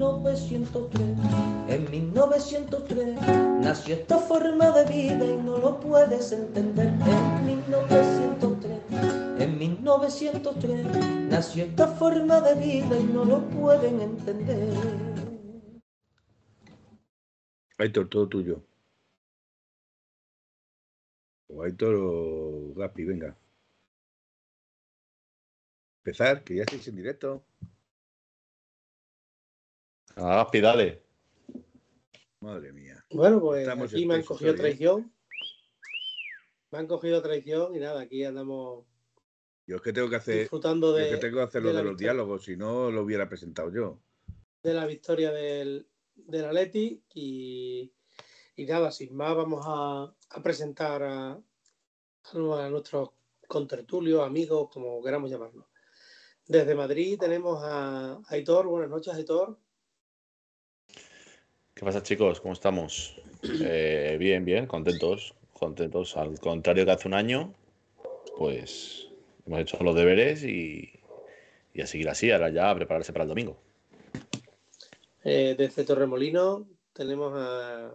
[0.00, 1.16] 1903.
[1.68, 3.20] En 1903
[3.60, 6.88] nació esta forma de vida y no lo puedes entender.
[6.88, 8.80] En 1903,
[9.40, 10.86] en 1903
[11.28, 14.74] nació esta forma de vida y no lo pueden entender.
[17.76, 18.62] Aitor, todo tuyo.
[21.48, 23.36] O Aitor o Gapi, venga.
[25.98, 27.44] Empezar, que ya estáis en directo.
[30.16, 31.02] Ah, Gaspi, dale.
[32.40, 33.04] Madre mía.
[33.10, 35.12] Bueno, pues Estamos aquí me han cogido traición.
[36.70, 38.86] Me han cogido traición y nada, aquí andamos
[39.66, 41.68] Yo es que tengo que hacer, disfrutando yo de, es que tengo que hacer lo
[41.72, 42.12] de los victoria.
[42.12, 43.98] diálogos, si no lo hubiera presentado yo.
[44.62, 47.92] de la victoria del, del Atleti y,
[48.56, 53.10] y nada, sin más vamos a, a presentar a, a nuestros
[53.48, 55.66] contertulios, amigos, como queramos llamarlos.
[56.46, 58.66] Desde Madrid tenemos a Aitor.
[58.66, 59.58] Buenas noches, Aitor.
[61.80, 62.42] ¿Qué pasa, chicos?
[62.42, 63.16] ¿Cómo estamos?
[63.42, 65.34] Eh, bien, bien, contentos.
[65.54, 66.14] Contentos.
[66.14, 67.54] Al contrario que hace un año,
[68.36, 69.08] pues
[69.46, 70.92] hemos hecho los deberes y,
[71.72, 72.30] y a seguir así.
[72.30, 73.56] Ahora ya a prepararse para el domingo.
[75.24, 77.86] Eh, desde Torremolino tenemos a,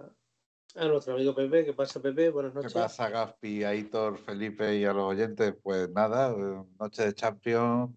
[0.78, 1.64] a nuestro amigo Pepe.
[1.66, 2.32] ¿Qué pasa, Pepe?
[2.32, 2.74] Buenas ¿Qué noches.
[2.74, 5.54] pasa, Gaspi, Aitor, Felipe y a los oyentes?
[5.62, 7.92] Pues nada, eh, noche de Champions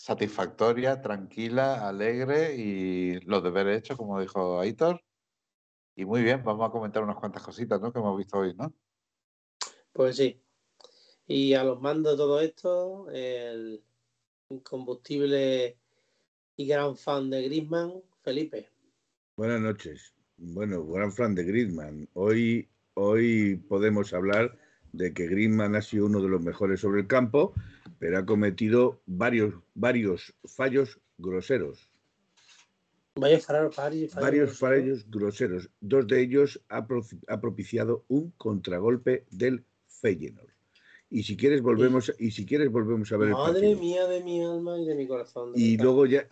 [0.00, 5.02] satisfactoria, tranquila, alegre y los deberes hechos, como dijo Aitor.
[5.94, 7.92] Y muy bien, vamos a comentar unas cuantas cositas ¿no?
[7.92, 8.72] que hemos visto hoy, ¿no?
[9.92, 10.42] Pues sí.
[11.26, 13.84] Y a los mandos de todo esto, el
[14.48, 15.76] incombustible
[16.56, 18.70] y gran fan de Griezmann, Felipe.
[19.36, 20.14] Buenas noches.
[20.38, 22.08] Bueno, gran fan de Griezmann.
[22.14, 24.56] Hoy, hoy podemos hablar
[24.92, 27.54] de que Griezmann ha sido uno de los mejores sobre el campo,
[27.98, 31.88] pero ha cometido varios, varios fallos groseros.
[33.16, 35.68] Vaya fallos, fallos, varios fallos groseros.
[35.80, 40.48] Dos de ellos ha, pro- ha propiciado un contragolpe del Feyenoord.
[41.12, 44.44] Y si quieres volvemos, y si quieres volvemos a ver el Madre mía de mi
[44.44, 45.52] alma y de mi corazón.
[45.52, 46.26] de Y luego ya,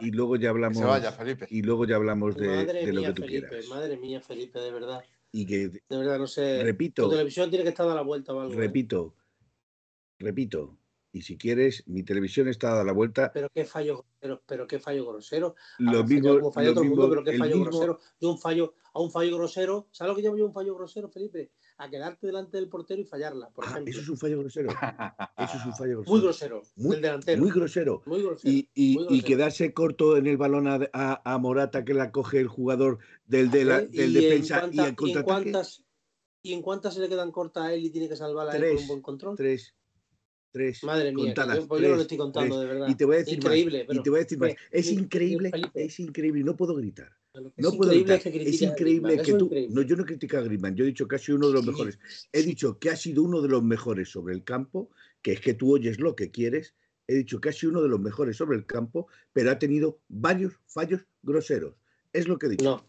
[0.00, 1.46] y luego ya Que hablamos, se vaya, Felipe.
[1.48, 3.68] y luego ya hablamos de, lo mía, que tú Felipe, quieras.
[3.68, 5.04] madre mía, Felipe, de verdad.
[5.36, 6.62] Y que De verdad, no sé.
[6.62, 8.54] repito, Tu televisión tiene que estar a la vuelta o algo.
[8.54, 8.56] ¿eh?
[8.56, 9.14] repito,
[10.18, 10.78] repito.
[11.12, 13.30] Y si quieres, mi televisión está dada la vuelta.
[13.32, 15.54] Pero qué fallo grosero, pero qué fallo grosero.
[15.78, 18.00] Lo mismo, lo mundo, pero qué fallo mismo- grosero.
[18.20, 21.08] Yo un fallo, a un fallo grosero, ¿sabes lo que llamo yo un fallo grosero,
[21.10, 21.52] Felipe?
[21.78, 24.68] A quedarte delante del portero y fallarla, por Ah, eso es un fallo grosero.
[25.38, 26.10] Eso es un fallo grosero.
[26.10, 27.42] Muy grosero, Muy- del delantero.
[27.42, 28.02] Muy grosero.
[28.06, 28.50] Muy grosero.
[28.54, 29.26] Y, y- muy y grosero.
[29.26, 33.50] quedarse corto en el balón a, a- a Morata que la coge el jugador del,
[33.50, 35.24] de la- del ¿Y en defensa y cuánta- al y en contraataque.
[35.52, 35.82] cuántas
[36.42, 38.72] ¿Y en cuántas se le quedan cortas a él y tiene que salvarla él Tres,
[38.74, 39.36] con un buen control?
[39.36, 39.74] Tres.
[40.52, 40.82] Tres.
[40.84, 42.68] Madre mía, contadas, yo, pues yo no lo estoy contando tres.
[42.68, 42.88] de verdad.
[42.88, 43.86] Y te voy a decir Increíble, más.
[43.88, 44.50] pero- y te voy a decir más.
[44.70, 45.50] Es increíble.
[45.50, 45.84] Felipe.
[45.84, 46.42] Es increíble.
[46.44, 47.10] No puedo gritar.
[47.56, 49.46] No es puedo es que Es increíble que tú.
[49.46, 49.74] increíble.
[49.74, 50.74] No, yo no critico a Griezmann.
[50.76, 51.98] Yo he dicho que ha sido uno de los Sí, mejores.
[52.32, 54.90] He dicho que ha sido uno de los mejores sobre el campo,
[55.22, 56.74] que es que tú oyes lo que quieres.
[57.08, 60.00] He dicho que ha sido uno de los mejores sobre el campo, pero ha tenido
[60.08, 61.74] varios fallos groseros.
[62.12, 62.64] Es lo que he dicho.
[62.64, 62.86] No.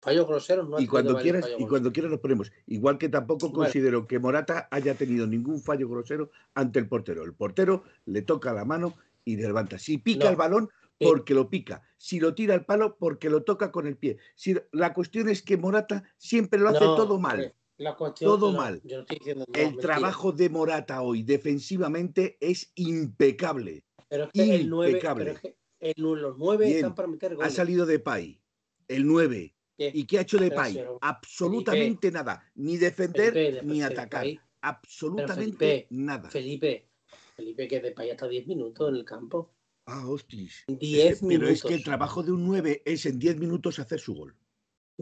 [0.00, 3.64] Fallos groseros no y cuando quieras y cuando quieras nos ponemos igual que tampoco Bueno.
[3.64, 8.52] considero que Morata haya tenido ningún fallo grosero ante el portero el portero le toca
[8.52, 8.94] la mano
[9.24, 10.30] y levanta si pica No.
[10.30, 10.68] el balón.
[10.98, 14.56] Porque lo pica si lo tira al palo porque lo toca con el pie si
[14.72, 18.50] la cuestión es que Morata siempre lo hace No, todo mal hombre, la cuestión- Todo
[18.50, 18.80] no, mal.
[18.82, 19.82] Yo no estoy diciendo no, el mentira.
[19.82, 25.24] trabajo de Morata hoy defensivamente es impecable Pero es que el 9, impecable.
[25.24, 26.76] pero es que el, los 9 Bien.
[26.78, 27.54] están para meter ha goles.
[27.54, 28.40] salido de Pay
[28.88, 29.92] el 9 ¿Qué?
[29.94, 33.78] y qué ha hecho de Pero, Pay pero, absolutamente nada ni defender Felipe, de- ni
[33.78, 34.26] de- atacar
[34.60, 36.28] absolutamente nada.
[36.30, 36.88] Felipe,
[37.36, 39.52] Felipe, que de Pay hasta 10 minutos en el campo.
[39.90, 40.64] Ah, hostis.
[40.68, 43.78] 10 Es que- Pero es que el trabajo de un 9 es en 10 minutos
[43.78, 44.36] hacer su gol.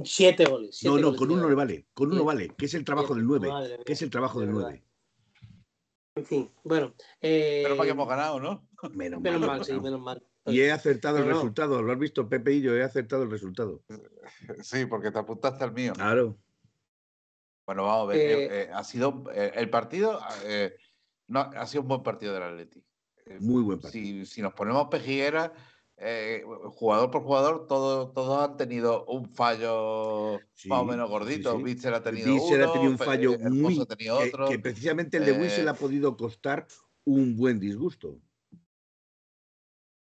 [0.04, 0.68] 7 goles.
[0.68, 1.86] No, siete no, goles con uno le vale.
[1.92, 3.48] Con uno vale, que es el trabajo del 9.
[3.48, 4.70] Madre mía, Que es el trabajo de del verdad.
[4.70, 4.82] 9.
[6.14, 6.94] En fin, bueno.
[7.20, 8.68] Eh, Pero para que hemos ganado, ¿no?
[8.92, 10.24] Menos, Menos mal, mal, sí, menos mal.
[10.46, 11.82] Y he acertado el No, resultado.
[11.82, 13.82] Lo has visto, Pepe y yo, he acertado el resultado.
[14.62, 15.92] Sí, porque te apuntaste al mío.
[15.94, 16.38] Claro.
[17.66, 18.16] Bueno, vamos a ver.
[18.18, 20.76] Eh, eh, eh, ha sido eh, el partido, eh,
[21.26, 22.85] no, ha sido un buen partido del Atleti.
[23.26, 24.04] Eh, Muy buen partido.
[24.24, 25.50] Si, si nos ponemos pejigueras,
[25.98, 26.42] eh,
[26.74, 31.56] jugador por jugador, todos, todos han tenido un fallo Sí, más o menos sí, gordito.
[31.56, 31.62] sí.
[31.62, 34.48] Witzel ha tenido uno, ha tenido un fallo Hermoso muy ha tenido otro.
[34.48, 36.66] que precisamente el de Eh, ha podido costar
[37.04, 38.20] un buen disgusto.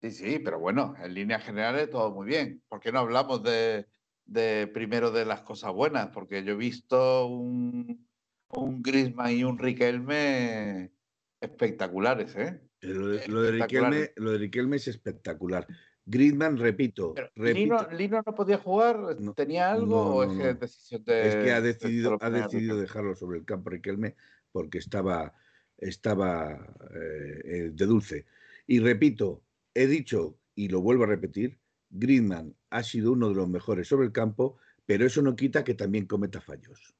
[0.01, 2.63] Sí, sí, pero bueno, en líneas generales todo muy bien.
[2.69, 3.87] ¿Por qué no hablamos de,
[4.25, 6.09] de primero de las cosas buenas?
[6.13, 8.07] Porque yo he visto un,
[8.49, 10.93] un Griezmann y un Riquelme
[11.41, 12.68] espectaculares, ¿eh?
[12.81, 13.91] Eh, Lo de, lo de Espectacular.
[13.91, 15.67] Riquelme, lo de Riquelme es espectacular.
[16.05, 19.19] Griezmann, repito, ¿Lino, Lino no podía jugar?
[19.19, 20.49] No, ¿Tenía algo no, o no, es que no.
[20.49, 21.27] es decisión de.?
[21.27, 24.15] es que ha de decidido, ha decidido dejarlo sobre el campo Riquelme
[24.51, 25.35] porque estaba,
[25.77, 28.25] estaba eh, de dulce.
[28.65, 29.43] Y repito,
[29.75, 31.59] he dicho y lo vuelvo a repetir,
[31.89, 35.75] Griezmann ha sido uno de los mejores sobre el campo, pero eso no quita que
[35.75, 36.95] también cometa fallos.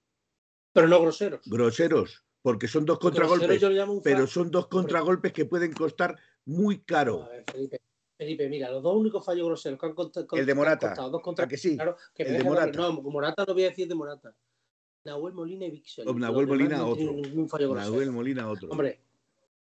[0.72, 1.42] Pero no groseros.
[1.46, 3.62] Groseros, porque son dos contragolpes,
[4.04, 7.24] pero son dos contragolpes que pueden costar muy caro.
[7.24, 7.82] A ver, Felipe,
[8.18, 10.28] Felipe, mira, los dos únicos fallos groseros que han costado.
[10.32, 11.46] El de Morata, dos contra...
[11.46, 11.76] ¿a que sí?
[11.76, 12.44] Claro, que El de.
[12.44, 12.78] Morata.
[12.78, 14.36] No, Morata no voy a decir de Morata.
[15.06, 16.06] Nahuel Molina y Vixel.
[16.06, 17.16] Nahuel Molina, otro.
[17.74, 18.70] Nahuel Molina, otro.
[18.70, 19.00] Hombre,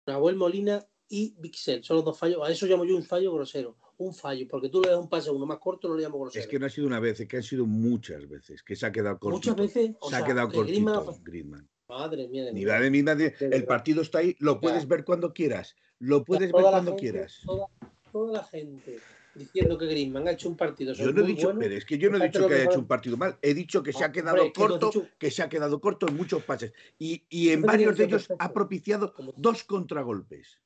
[0.05, 2.41] Nahuel Molina y Vixel son los dos fallos.
[2.47, 3.77] A eso llamo yo un fallo grosero.
[3.99, 6.19] Un fallo, porque tú le das un pase a uno más corto, no le llamo
[6.19, 6.39] grosero.
[6.43, 8.85] Es que no ha sido una vez, es que han sido muchas veces, que se
[8.85, 9.51] ha quedado cortito.
[9.51, 9.95] Muchas veces.
[9.99, 11.69] o se ha sea, quedado que cortito, Griezmann- Griezmann.
[11.89, 12.73] Madre mía de mi Ni vida.
[12.75, 13.33] va de mí nadie.
[13.39, 14.87] De El partido está ahí, lo puedes Ya.
[14.89, 15.75] ver cuando quieras.
[15.99, 17.41] Lo puedes ver Toda cuando gente- quieras.
[17.45, 17.67] Toda,
[18.11, 18.99] toda la gente
[19.35, 20.93] diciendo que Griezmann ha hecho un partido.
[20.93, 22.87] Yo no he dicho, pero es que yo no he dicho que haya hecho un
[22.87, 23.37] partido mal.
[23.41, 25.07] He dicho que se ha Hombre, quedado que corto, dicho.
[25.17, 26.73] que se ha quedado corto en muchos pases.
[26.99, 28.43] Y, y en varios de ellos perfecto.
[28.43, 30.59] ha propiciado dos contragolpes.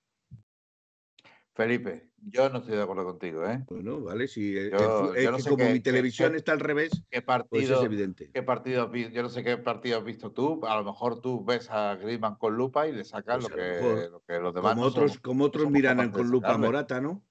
[1.54, 3.64] Felipe, yo no estoy de acuerdo contigo, ¿eh?
[3.68, 6.52] Bueno, vale, si Yo- es yo no que sé como qué- mi televisión qué- está
[6.52, 8.32] al revés, ¿Qué pues partido, es evidente.
[8.34, 10.66] qué partido Yo no sé qué partido has visto tú.
[10.66, 13.58] A lo mejor tú ves a Griezmann con lupa y le sacas Pues lo, a
[13.58, 15.20] que, lo que los demás Como no otros, somos.
[15.22, 16.68] como otros somos miran con lupa sacarle.
[16.68, 17.24] Morata, ¿no?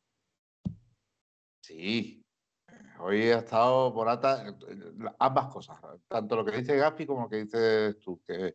[1.63, 2.25] Sí.
[2.99, 4.45] Hoy ha estado Morata,
[5.19, 8.55] ambas cosas, tanto lo que dice Gaspi como lo que dices tú, que,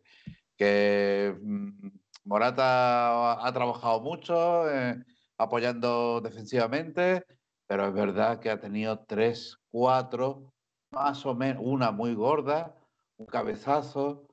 [0.56, 1.88] que mm,
[2.24, 5.02] Morata ha trabajado mucho eh,
[5.38, 7.24] apoyando defensivamente,
[7.66, 10.52] pero es verdad que ha tenido tres, cuatro,
[10.92, 12.76] más o menos, una muy gorda,
[13.18, 14.28] un cabezazo,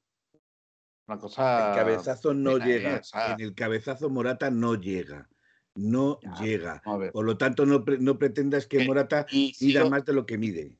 [1.07, 1.69] una cosa...
[1.69, 2.63] El cabezazo no ¿eh?
[2.63, 3.01] llega.
[3.27, 5.29] En el cabezazo Morata no llega.
[5.75, 6.81] No Ya, llega.
[7.11, 10.37] Por lo tanto, no, pre- no pretendas que Eh, Morata sigo- más de lo que
[10.37, 10.77] mide.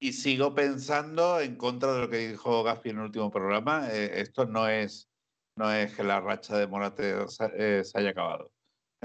[0.00, 3.88] Y sigo pensando en contra de lo que dijo Gaspi en el último programa.
[3.90, 5.08] eh, esto no es,
[5.56, 8.50] no es que la racha de se, eh, se haya acabado.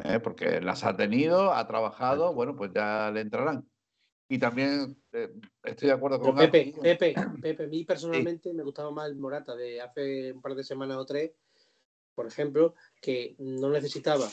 [0.03, 3.67] Eh, porque las ha tenido, ha trabajado, bueno, pues ya le entrarán.
[4.27, 6.73] Y también eh, estoy de acuerdo con Pepe.
[6.81, 10.63] Pepe, Pepe, a mí personalmente me gustaba más el Morata de hace un par de
[10.63, 11.31] semanas o tres,
[12.13, 14.27] por ejemplo, que no necesitaba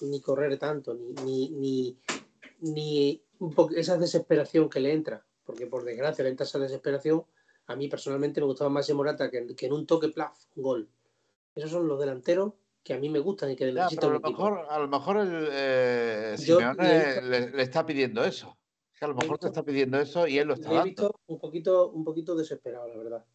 [0.00, 1.98] ni correr tanto, ni, ni, ni,
[2.60, 7.24] ni un esa desesperación que le entra, porque por desgracia le entra esa desesperación.
[7.66, 10.62] A mí personalmente me gustaba más ese Morata que, que en un toque, plaf, un
[10.62, 10.88] gol.
[11.54, 14.20] Esos son los delanteros que a mí me gustan y que Ya, necesitan pero a
[14.20, 18.58] lo mejor, a lo mejor el, eh, Simeone le está pidiendo eso.
[18.98, 20.88] Que a lo mejor te está pidiendo eso y él lo está Le he dando.
[20.88, 23.26] visto un poquito, un poquito desesperado, la verdad.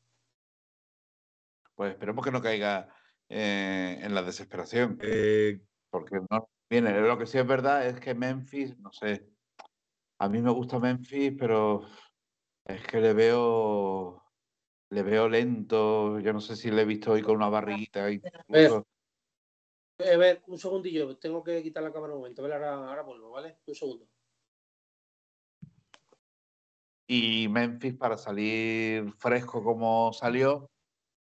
[1.76, 2.90] Pues esperemos que no caiga
[3.30, 4.98] eh, en la desesperación.
[5.02, 5.60] Eh,
[5.90, 7.00] porque no viene.
[7.02, 9.30] Lo que sí es verdad es que Memphis, no sé,
[10.20, 11.86] a mí me gusta Memphis, pero
[12.66, 14.24] es que le veo,
[14.90, 16.20] le veo lento.
[16.20, 18.10] Yo no sé si le he visto hoy con una barriguita.
[18.12, 18.88] Incluso.
[20.00, 22.54] A ver, un segundillo, tengo que quitar la cámara un momento, ¿vale?
[22.54, 23.58] Ahora, ahora vuelvo, ¿vale?
[23.66, 24.08] Un segundo.
[27.08, 30.70] Y Memphis para salir fresco como salió,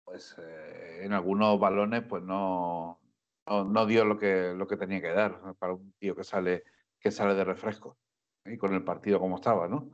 [0.04, 3.00] pues eh, en algunos balones pues no,
[3.46, 6.64] no, no dio lo que, lo que tenía que dar para un tío que sale,
[7.00, 7.96] que sale de refresco.
[8.44, 9.90] Y con el partido como estaba, ¿no?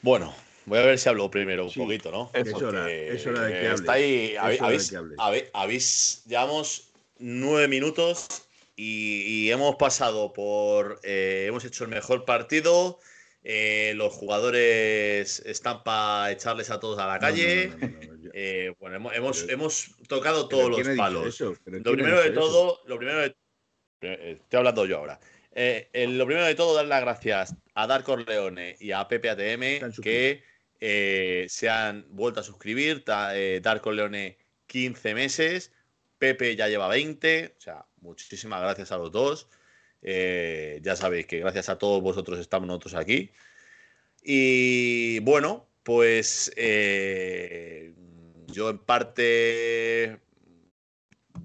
[0.00, 0.32] Bueno,
[0.68, 2.30] voy a ver si hablo primero un Sí, poquito, ¿no?
[2.34, 3.80] es hora, es hora de que hables.
[3.80, 4.60] Está ahí, habéis,
[5.18, 8.26] habéis- habéis- llevamos nueve minutos
[8.76, 12.98] y, y hemos pasado por, eh, hemos hecho el mejor partido,
[13.42, 17.68] eh, los jugadores están para echarles a todos a la calle.
[17.68, 20.90] no, no, no, no, yo- Eh, bueno, hemos, hemos, Pero- hemos tocado todos ¿quién ha
[20.90, 21.40] los palos.
[21.40, 23.34] Lo primero de todo, lo primero de,
[24.00, 25.18] estoy hablando yo ahora.
[25.52, 29.30] Eh, eh, lo primero de todo, dar las gracias a Dar Corleone y a Pepe
[29.30, 30.42] ATM que
[30.80, 33.04] eh, se han vuelto a suscribir.
[33.04, 35.72] Ta- eh, Corleone 15 meses,
[36.18, 37.54] Pepe ya lleva 20.
[37.56, 39.48] O sea, muchísimas gracias a los dos.
[40.02, 43.30] Eh, ya sabéis que gracias a todos vosotros estamos nosotros aquí.
[44.22, 47.94] Y bueno, pues eh,
[48.48, 50.18] yo en parte,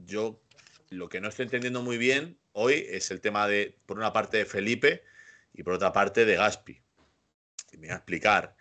[0.05, 0.41] yo
[0.89, 4.37] lo que no estoy entendiendo muy bien hoy es el tema de, por una parte,
[4.37, 5.03] de Felipe
[5.53, 6.81] y por otra parte, de Gaspi.
[7.71, 8.55] Y me voy a explicar.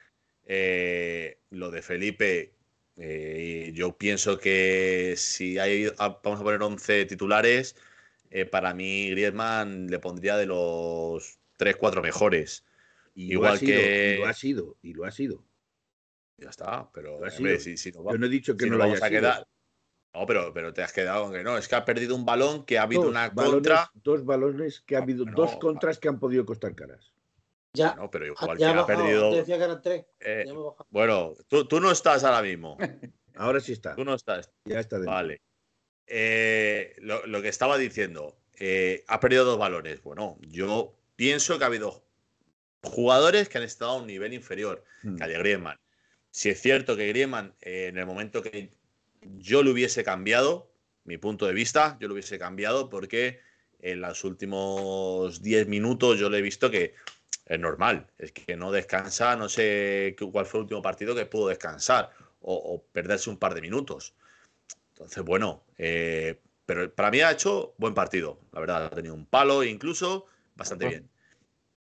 [0.54, 2.52] Eh, lo de Felipe,
[2.98, 7.74] eh, yo pienso que si hay, ah, vamos a poner 11 titulares,
[8.30, 12.66] eh, para mí Griezmann le pondría de los 3-4 mejores.
[13.14, 15.42] Y Igual lo ha sido, que- y lo ha sido, y lo ha sido.
[16.36, 18.84] Ya está, pero hombre, si, si nos Yo no he dicho que si no lo
[18.84, 19.20] vamos haya a sido.
[19.20, 19.46] quedar.
[20.14, 22.66] No, pero, pero te has quedado con que no, es que ha perdido un balón
[22.66, 23.90] que ha habido Dos una balones, contra.
[23.94, 25.58] dos balones que ha No, habido, no, dos no.
[25.60, 27.11] contras que han podido costar caras.
[27.74, 29.26] Ya, No, pero igual ya que ha perdido.
[29.28, 30.04] antes decía que eran tres.
[30.20, 30.44] eh,
[30.90, 32.76] bueno, tú, tú no estás ahora mismo.
[33.34, 34.50] Ahora sí está, Tú no estás.
[34.66, 35.14] ya está dentro.
[35.14, 35.40] Vale.
[36.06, 40.02] Eh, lo, lo que estaba diciendo, eh, ha perdido dos balones.
[40.02, 42.04] Bueno, yo pienso que ha habido
[42.82, 45.16] jugadores que han estado a un nivel inferior Mm.
[45.16, 45.78] que al de Griezmann.
[46.30, 48.74] Si es cierto que Griezmann, eh, en el momento que
[49.22, 50.70] yo lo hubiese cambiado,
[51.04, 53.40] mi punto de vista, yo lo hubiese cambiado porque
[53.80, 56.94] en los últimos 10 minutos yo le he visto que
[57.46, 61.26] es normal, es que no descansa, no sé qué- cuál fue el último partido que
[61.26, 62.10] pudo descansar
[62.40, 64.14] o, o perderse un par de minutos.
[64.90, 69.26] Entonces, bueno, eh, pero para mí ha hecho buen partido, la verdad, ha tenido un
[69.26, 71.10] palo e incluso bastante bien.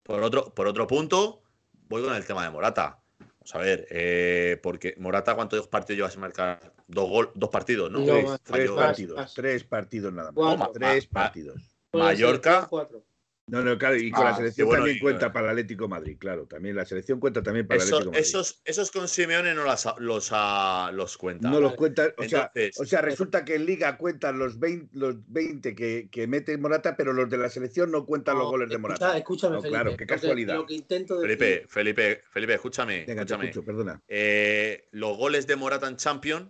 [0.02, 1.42] Por otro, por otro punto,
[1.88, 2.98] voy con el tema de Morata.
[3.18, 6.72] Vamos a ver, eh, porque Morata, ¿cuántos partidos lleva sin marcar?
[6.86, 8.00] Dos, gol, dos partidos, ¿no?
[8.00, 9.34] No, tres, partidos, más.
[9.34, 10.56] tres partidos nada más.
[10.56, 10.72] Cuatro.
[10.72, 11.62] Tres Ma- ma- partidos.
[11.92, 12.66] Mallorca.
[12.68, 13.04] cuatro.
[13.48, 15.50] No, no, claro, y con Ah, la selección sí, bueno, también y- cuenta para el
[15.52, 16.46] Atlético de Madrid, claro.
[16.46, 18.20] También la selección cuenta también para el Atlético de Madrid.
[18.20, 21.50] esos, esos con Simeone no las, los, ah, los cuenta.
[21.50, 25.16] no los cuenta, o sea, o sea, resulta que en Liga cuentan los 20, los
[25.32, 28.74] 20 que, que mete Morata, pero los de la selección no cuentan los goles de
[28.76, 29.16] escucha- Morata.
[29.18, 29.74] Escúchame, No, Felipe.
[29.76, 30.54] claro, qué lo que- casualidad.
[30.56, 33.04] Lo que intento decir, Felipe, Felipe, Felipe, escúchame.
[33.06, 33.48] Venga, escúchame.
[33.48, 34.02] escucho, perdona.
[34.08, 36.48] Eh, los goles de Morata en Champions,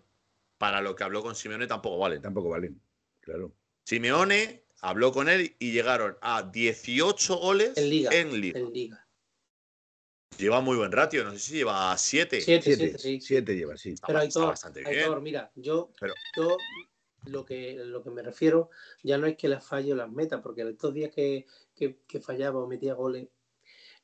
[0.58, 2.20] para lo que habló con Simeone, tampoco valen.
[2.20, 2.80] Tampoco valen,
[3.20, 3.52] claro.
[3.84, 8.11] Simeone habló con él y llegaron a 18 goles En Liga.
[8.12, 8.58] en Liga.
[8.61, 9.04] en Liga.
[10.38, 12.40] Lleva muy buen ratio, no sé si lleva 7.
[12.40, 13.20] Siete, Siete, siete, sí.
[13.20, 13.94] siete lleva, sí.
[14.06, 15.06] Pero hay está todo, bastante hay bien.
[15.06, 15.20] todo.
[15.20, 16.56] Mira, yo, Pero- yo
[17.26, 18.70] lo que lo que me refiero
[19.02, 22.20] ya no es que las falle o las meta, porque estos días que, que, que
[22.20, 23.28] fallaba o metía goles,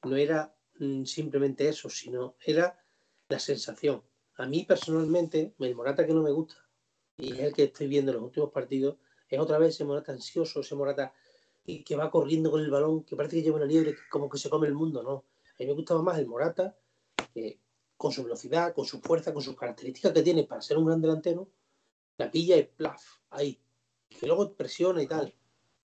[0.02, 2.84] no era mm, simplemente eso, sino era
[3.28, 4.02] la sensación.
[4.36, 6.56] A mí personalmente, el Morata que no me gusta,
[7.16, 8.96] y es el que estoy viendo en los últimos partidos,
[9.34, 11.12] es otra vez ese Morata ansioso, ese Morata
[11.64, 14.28] que, que va corriendo con el balón, que parece que lleva una liebre, que como
[14.28, 15.24] que se come el mundo, ¿no?
[15.54, 16.76] A mí me gustaba más el Morata,
[17.32, 17.58] que
[17.96, 21.00] con su velocidad, con su fuerza, con sus características que tiene para ser un gran
[21.00, 21.48] delantero,
[22.18, 23.58] la pilla y plaf, ahí.
[24.08, 25.34] Que luego presiona y tal.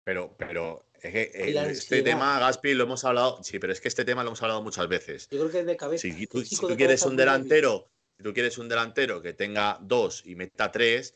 [0.03, 3.43] Pero, pero es que eh, Y este tema, Gaspi, lo hemos hablado.
[3.43, 5.27] Sí, pero es que este tema lo hemos hablado muchas veces.
[5.29, 6.01] Yo creo que es de cabeza.
[6.01, 10.23] Si tú, si tú quieres un delantero, si tú quieres un delantero que tenga dos
[10.25, 11.15] y meta tres,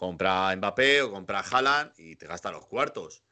[0.00, 3.22] compra a Mbappé o compra a Haaland y te gasta los cuartos.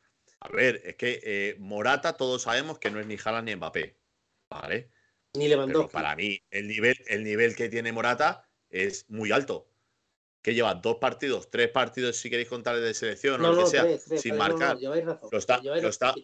[0.41, 3.97] A ver, es que eh, Morata todos sabemos que no es ni Haaland ni Mbappé.
[4.51, 4.91] ¿Vale?
[5.35, 5.93] Ni Pero Lewandowski.
[5.93, 9.71] para mí, el nivel, el nivel que tiene Morata es muy alto.
[10.43, 13.65] Que lleva dos partidos, tres partidos, si queréis contar de selección o no, lo no,
[13.65, 14.77] que sea, tres, tres, sin pero marcar.
[14.79, 15.29] razón.
[15.33, 16.15] Lo está- lo está-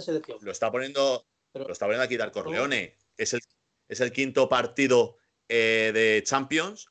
[0.00, 0.38] selección.
[0.42, 2.96] Lo está poniendo, Pero- lo está poniendo a quitar Corleone.
[3.16, 3.40] Es el,
[3.88, 6.88] es el quinto partido eh, de Champions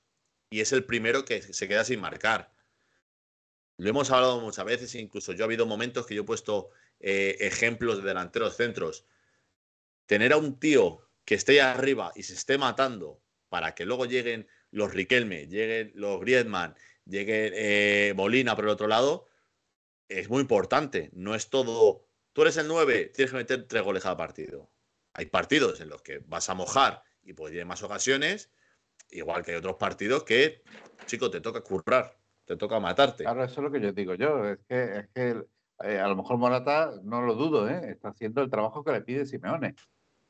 [0.50, 2.51] y es el primero que se queda sin marcar.
[3.82, 6.70] Lo hemos hablado muchas veces, incluso yo ha habido momentos que yo he puesto
[7.00, 9.08] eh, ejemplos de delanteros centros.
[10.06, 14.48] Tener a un tío que esté arriba y se esté matando para que luego lleguen
[14.70, 19.26] los Riquelme, lleguen los Griezmann, llegue eh, Molina por el otro lado,
[20.10, 21.10] es muy importante.
[21.14, 22.06] No es todo.
[22.34, 24.70] Tú eres el 9, tienes que meter tres goles cada partido.
[25.14, 28.52] Hay partidos en los que vas a mojar y ir en más ocasiones,
[29.10, 30.62] igual que hay otros partidos que,
[31.08, 32.21] chico, te toca currar,
[32.52, 33.24] te toca matarte.
[33.24, 34.46] Claro, eso es lo que yo digo yo.
[34.46, 35.46] Es que, es que
[35.86, 37.92] eh, a lo mejor Morata, no lo dudo, ¿eh?
[37.92, 39.76] está haciendo el trabajo que le pide Simeone.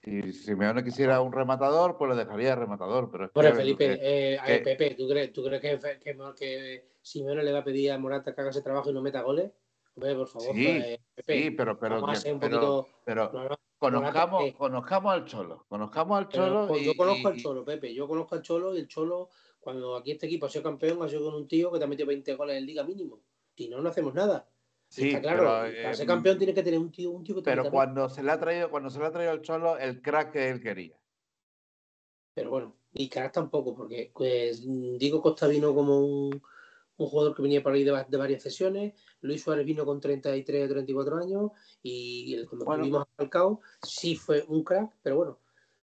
[0.03, 3.09] Si Simeone quisiera un rematador, pues le dejaría rematador.
[3.09, 5.61] Pero es Bueno, que, Felipe, eh, eh, a ver, que- Pepe, ¿tú crees, tú crees
[5.61, 8.93] que, que, que Simeone le va a pedir a Morata que haga ese trabajo y
[8.93, 9.51] no meta goles?
[9.95, 12.87] Hombre, por favor, Sí, eh, Pepe, sí, pero, pero, vamos a ser un pero, poquito...
[13.03, 15.65] pero no, no, conozcamos, Morata, conozcamos al Cholo.
[15.67, 16.67] Conozcamos al pero, Cholo.
[16.67, 19.29] pues, y, yo conozco al y- Cholo, Pepe, yo conozco al Cholo y el Cholo,
[19.61, 21.87] cuando aquí este equipo ha sido campeón, ha sido con un tío que te ha
[21.87, 23.21] metido 20 goles en Liga mínimo.
[23.55, 24.49] Si no, no hacemos nada.
[24.89, 27.35] Sí, está claro, pero, para ser eh, campeón tiene que tener un tío, un tío
[27.35, 29.77] que te Pero cuando se le ha traído, cuando se le ha traído al Cholo,
[29.77, 30.97] el crack que él quería.
[32.33, 34.65] Pero bueno, y Caras tampoco, porque pues
[34.97, 36.41] Diego Costa vino como un,
[36.97, 39.99] un jugador que venía por ahí de, va- de varias sesiones, Luis Suárez vino con
[40.01, 41.51] 33 o 34 años
[41.83, 42.83] y el, cuando Bueno.
[42.83, 45.39] tuvimos a Falcao sí fue un crack, pero bueno,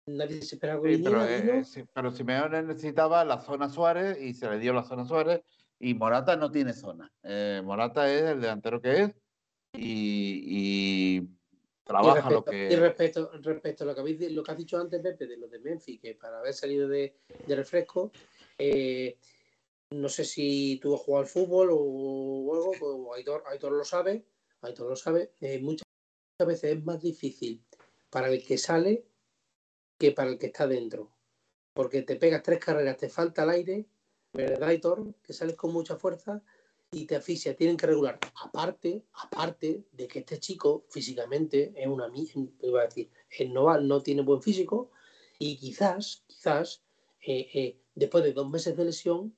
[0.07, 4.49] nadie se esperaba Sí, pero, eh, sí, pero Simeone necesitaba la zona Suárez y se
[4.49, 5.41] le dio la zona Suárez
[5.79, 7.11] y Morata no tiene zona.
[7.23, 9.11] Eh, Morata es el delantero que es
[9.73, 11.29] y, y
[11.83, 12.69] trabaja y lo que.
[12.71, 15.47] y respecto, respecto a lo que, habéis, lo que has dicho antes, Pepe, de lo
[15.47, 18.11] de Memphis, que para haber salido de, de refresco,
[18.57, 19.17] eh,
[19.91, 24.25] no sé si tú has jugado al fútbol o algo, pues Aitor, Aitor lo sabe,
[24.61, 25.85] Aitor lo sabe, eh, muchas
[26.45, 27.63] veces es más difícil
[28.09, 29.05] para el que sale
[29.97, 31.11] que para el que está dentro.
[31.73, 33.85] Porque te pegas tres carreras, te falta el aire,
[34.33, 35.13] ¿verdad, Aitor?
[35.23, 36.41] Que sales con mucha fuerza
[36.91, 37.55] y te asfixia.
[37.55, 38.19] Tienen que regular.
[38.43, 42.09] Aparte, aparte de que este chico físicamente es una
[42.61, 44.91] iba a decir, el Noval no tiene buen físico
[45.37, 46.83] y quizás, quizás,
[47.21, 49.35] eh, eh, después de dos meses de lesión,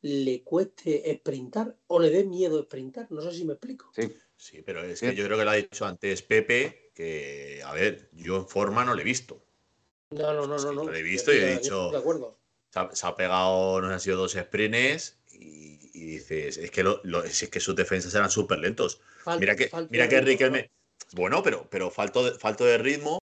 [0.00, 3.10] le cueste sprintar o le dé miedo sprintar.
[3.10, 3.90] No sé si me explico.
[3.96, 4.12] Sí.
[4.38, 8.08] Sí, pero es que yo creo que lo ha dicho antes Pepe, que, a ver,
[8.12, 9.42] yo en forma no le he visto.
[10.10, 10.72] No, no, no, no.
[10.72, 10.84] no.
[10.84, 12.38] lo he visto y he dicho- De acuerdo.
[12.70, 16.70] Se ha, se ha pegado, no sé, han sido dos sprints y, y dices, es
[16.70, 19.00] que, lo, lo- es que sus defensas eran súper lentos.
[19.38, 20.70] Mira que, mira que Riquelme.
[21.12, 23.18] Bueno, pero, pero falto, de, falto de ritmo,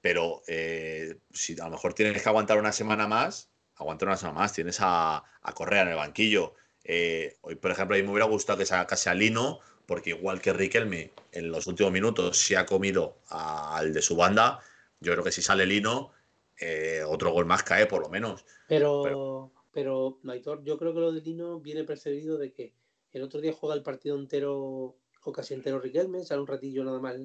[0.00, 4.40] pero eh, si a lo mejor tienes que aguantar una semana más, aguantar una semana
[4.40, 6.54] más, tienes a, a Correa en el banquillo.
[6.84, 10.40] Eh, hoy, por ejemplo, a mí me hubiera gustado que sacase a Lino, porque igual
[10.42, 14.60] que Riquelme en los últimos minutos se ha comido al de su banda,
[15.00, 16.12] yo creo que si sale Lino,
[16.60, 18.44] eh, otro gol más cae por lo menos.
[18.68, 22.74] Pero, pero, Naitor, yo creo que lo de Lino viene precedido de que
[23.12, 27.00] el otro día juega el partido entero, o casi entero Riquelme, sale un ratillo nada
[27.00, 27.16] más,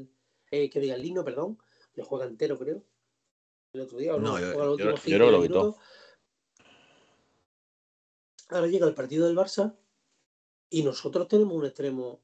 [0.52, 1.58] eh, que diga Lino, perdón,
[1.96, 2.84] le juega entero, creo.
[3.74, 5.78] El otro día, o No, no, yo- yo- yo lo.
[8.50, 9.78] Ahora llega el partido del Barça
[10.70, 12.22] y nosotros tenemos un extremo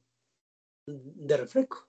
[0.85, 1.86] de refresco.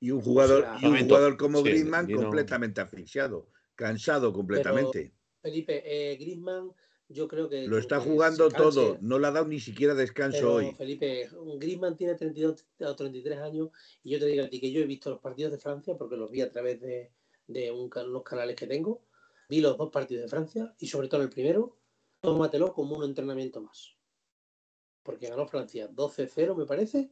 [0.00, 1.14] Y un jugador, sea, y un momento.
[1.14, 5.12] jugador como Sí, Griezmann completamente asfixiado, cansado completamente.
[5.42, 6.72] Felipe, eh, Griezmann,
[7.08, 7.66] yo creo que.
[7.66, 10.72] Lo está que jugando todo, no le ha dado ni siquiera descanso Pero, hoy.
[10.72, 11.28] Felipe,
[11.58, 13.70] Griezmann tiene 32 o 33 años
[14.02, 16.16] y yo te digo a ti que yo he visto los partidos de Francia porque
[16.16, 17.12] los vi a través de,
[17.46, 19.04] de un unos canales que tengo.
[19.48, 21.78] Vi los dos partidos de Francia y sobre todo el primero,
[22.20, 23.96] tómatelo como un entrenamiento más.
[25.02, 27.10] Porque ganó Francia 12-0, me parece,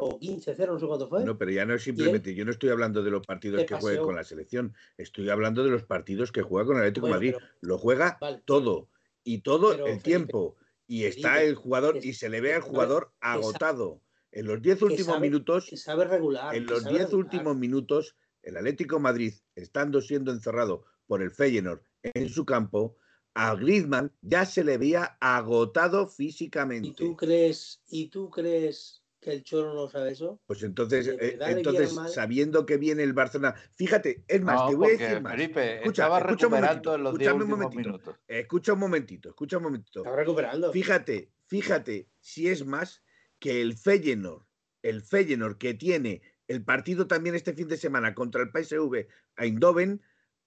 [0.00, 1.24] o 15-0, no sé cuánto fue.
[1.24, 3.74] No, pero ya no es simplemente, yo no estoy hablando de los partidos ¿Qué que
[3.76, 7.12] juegue con la selección, estoy hablando de los partidos que juega con el Atlético de
[7.12, 7.34] Bueno, Madrid.
[7.38, 8.42] pero- Lo juega Vale.
[8.44, 8.88] todo
[9.24, 10.56] y todo Pero, el Felipe, tiempo.
[10.86, 14.00] Y está Felipe, el jugador y se le ve al jugador agotado.
[14.32, 16.54] En los 10 que últimos sabe- minutos, que sabe regular.
[16.54, 17.24] en los sabe 10 regular.
[17.24, 22.96] últimos minutos, el Atlético de Madrid, estando siendo encerrado por el Feyenoord en su campo,
[23.34, 26.88] a Griezmann ya se le veía agotado físicamente.
[26.88, 30.40] ¿Y tú crees, y tú crees que el Choro no sabe eso?
[30.46, 34.88] Pues entonces, eh, entonces sabiendo que viene el Barcelona, fíjate, es más, No, te voy
[34.88, 35.32] a decir más.
[35.32, 37.88] Felipe Escucha, estaba escucha un momentito, en los 10 escúchame un últimos momentito.
[37.90, 38.20] minutos.
[38.26, 40.00] Escucha un momentito, escucha un momentito.
[40.00, 40.72] Está recuperando.
[40.72, 43.02] Fíjate, fíjate si es más
[43.38, 44.44] que el Feyenoord,
[44.82, 49.06] el Feyenoord que tiene el partido también este fin de semana contra el PSV
[49.36, 50.02] Eindhoven,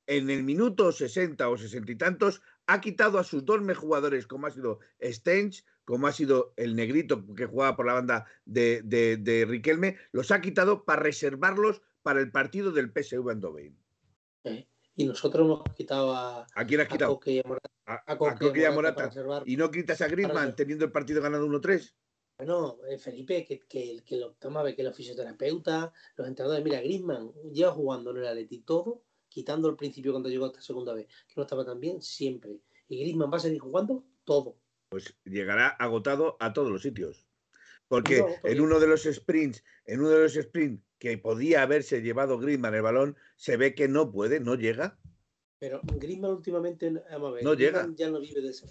[0.07, 4.27] en el minuto 60 o 60 y tantos, ha quitado a sus dos mejores jugadores,
[4.27, 8.81] como ha sido Stench, como ha sido el negrito que jugaba por la banda de,
[8.83, 13.77] de- de Riquelme, los ha quitado para reservarlos para el partido del PSV Eindhoven.
[14.45, 17.13] Eh, Y nosotros hemos quitado a, ¿A quién has a quitado?
[17.13, 17.69] Coque y a Morata.
[17.85, 19.43] A, a a Coque y a Coque y a Morata.
[19.45, 21.93] Y no quitas a Griezmann Para- teniendo el partido ganado 1-3.
[22.37, 27.31] Bueno, eh, Felipe, que, que, que lo toma que los fisioterapeutas, los entrenadores, mira, Griezmann
[27.53, 31.33] lleva jugando en el Atleti todo, quitando el principio cuando llegó esta segunda vez, que
[31.37, 32.59] no estaba tan bien, siempre.
[32.89, 34.57] Y Griezmann va a seguir jugando todo.
[34.93, 37.25] Pues llegará agotado a todos los sitios.
[37.87, 42.03] Porque No, en uno de los sprints, en uno de los sprints que podía haberse
[42.03, 44.99] llevado Griezmann el balón, se ve que no puede, no llega.
[45.57, 47.95] Pero Griezmann últimamente, vamos a ver, No Griezmann llega.
[47.97, 48.67] ya no vive de eso.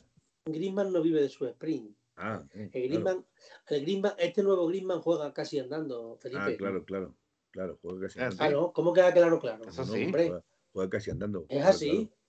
[0.46, 1.96] Griezmann no vive de su sprint.
[2.14, 2.86] Ah, mm, El claro.
[2.86, 3.26] Griezmann,
[3.70, 6.40] el Griezmann, este nuevo Griezmann juega casi andando, Felipe.
[6.40, 7.16] Ah, claro, claro,
[7.50, 8.44] claro, juega casi Ah, andando.
[8.44, 8.72] Ah, ¿no?
[8.72, 9.64] ¿Cómo queda claro, claro?
[9.68, 10.04] Eso No, sí.
[10.04, 10.32] Hombre,
[10.72, 11.46] juega, casi andando.
[11.48, 11.90] es así.
[11.90, 12.21] claro.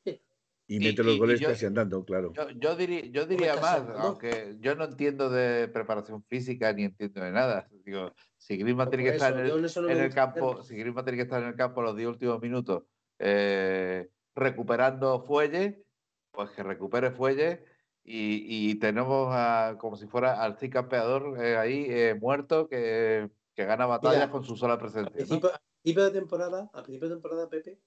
[0.65, 2.31] Y Y- mete los y- y goles yo- casi andando, claro.
[2.33, 3.99] Yo, yo diría, yo diría más, hablando?
[3.99, 7.67] aunque yo no entiendo de preparación física ni entiendo de nada.
[7.83, 10.63] Digo, si Griezmann tiene que Por estar eso, en el, en eso no el campo,
[10.63, 12.83] si Griezmann tiene que estar en el campo los 10 últimos minutos
[13.19, 15.83] eh, recuperando fuelle,
[16.31, 17.63] pues que recupere fuelle
[18.03, 23.65] y, y tenemos a- como si fuera al campeador eh, ahí eh, muerto que, que
[23.65, 25.11] gana batallas Mira, con su sola presencia.
[25.11, 25.15] ¿no?
[25.15, 27.79] principio, al principio de temporada, al principio de temporada, Pepe,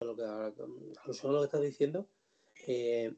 [0.00, 0.22] a lo que,
[1.04, 2.06] alusión a lo que estás diciendo,
[2.66, 3.12] eh,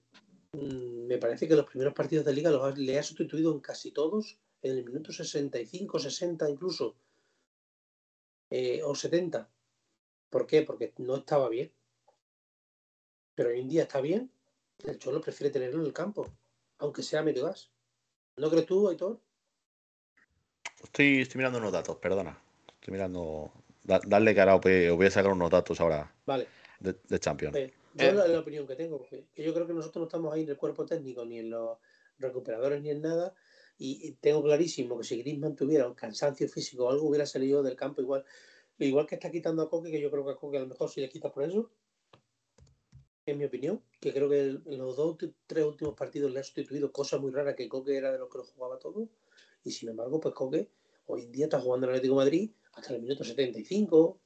[0.53, 3.93] mm, me parece que los primeros partidos de liga los le ha sustituido en casi
[3.93, 6.97] todos en el minuto 65, 60 incluso,
[8.51, 9.49] eh, o 70.
[10.29, 10.63] ¿Por qué?
[10.63, 11.73] Porque no estaba bien.
[13.35, 14.31] Pero hoy en día está bien.
[14.85, 16.27] El Cholo prefiere tenerlo en el campo,
[16.79, 17.71] aunque sea medio gas.
[18.37, 19.21] ¿No crees tú, Aitor?
[20.83, 22.39] Estoy, estoy mirando unos datos, perdona.
[22.75, 23.53] Estoy mirando.
[23.85, 26.47] da- Dale cara, os voy a sacar unos datos ahora Vale.
[26.83, 27.57] De, de Champions.
[27.57, 28.15] Eh, yo Eh.
[28.15, 30.51] la, la opinión que tengo, que, que yo creo que nosotros no estamos ahí en
[30.51, 31.79] el cuerpo técnico, ni en los
[32.19, 33.35] recuperadores, ni en nada.
[33.79, 37.63] Y, y tengo clarísimo que si Griezmann tuviera un cansancio físico o algo, hubiera salido
[37.63, 38.25] del campo igual.
[38.79, 40.89] Igual que está quitando a Coque, que yo creo que a Coque a lo mejor
[40.91, 41.71] si le quitas por eso,
[43.27, 45.17] en mi opinión, que creo que el- en los dos,
[45.47, 48.39] tres últimos partidos le ha sustituido cosas muy raras, que Coque era de los que
[48.39, 49.09] lo jugaba todo.
[49.65, 50.69] Y sin embargo, pues Coque
[51.07, 54.19] hoy en día está jugando en Atlético de Madrid hasta el minuto 75,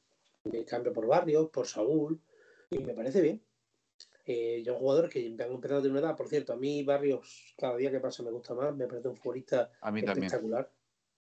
[0.50, 2.20] que cambia por Barrios, por Saúl,
[2.70, 3.42] y me parece bien.
[4.24, 7.76] Eh, yo jugadores que han empezado de una edad, por cierto, a mí Barrios cada
[7.76, 10.24] día que pasa me gusta más, me parece un futbolista A mí también.
[10.24, 10.72] espectacular.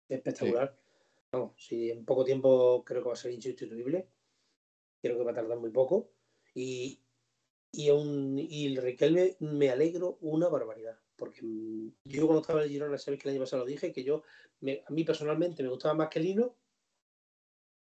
[0.08, 0.78] Espectacular.
[1.32, 4.08] Vamos, si en poco tiempo creo que va a ser insustituible.
[5.00, 6.10] Creo que va a tardar muy poco.
[6.54, 7.00] Y,
[7.72, 10.98] y, aún, y el Riquelme me alegro una barbaridad.
[11.16, 11.40] Porque
[12.04, 14.22] yo cuando estaba en el Girona, sabéis que el año pasado lo dije, que yo,
[14.60, 16.56] me- a mí personalmente me gustaba más que Lino.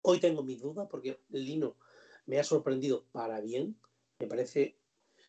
[0.02, 1.78] Hoy tengo mis dudas porque Lino
[2.26, 3.78] me ha sorprendido para bien.
[4.20, 4.78] Me parece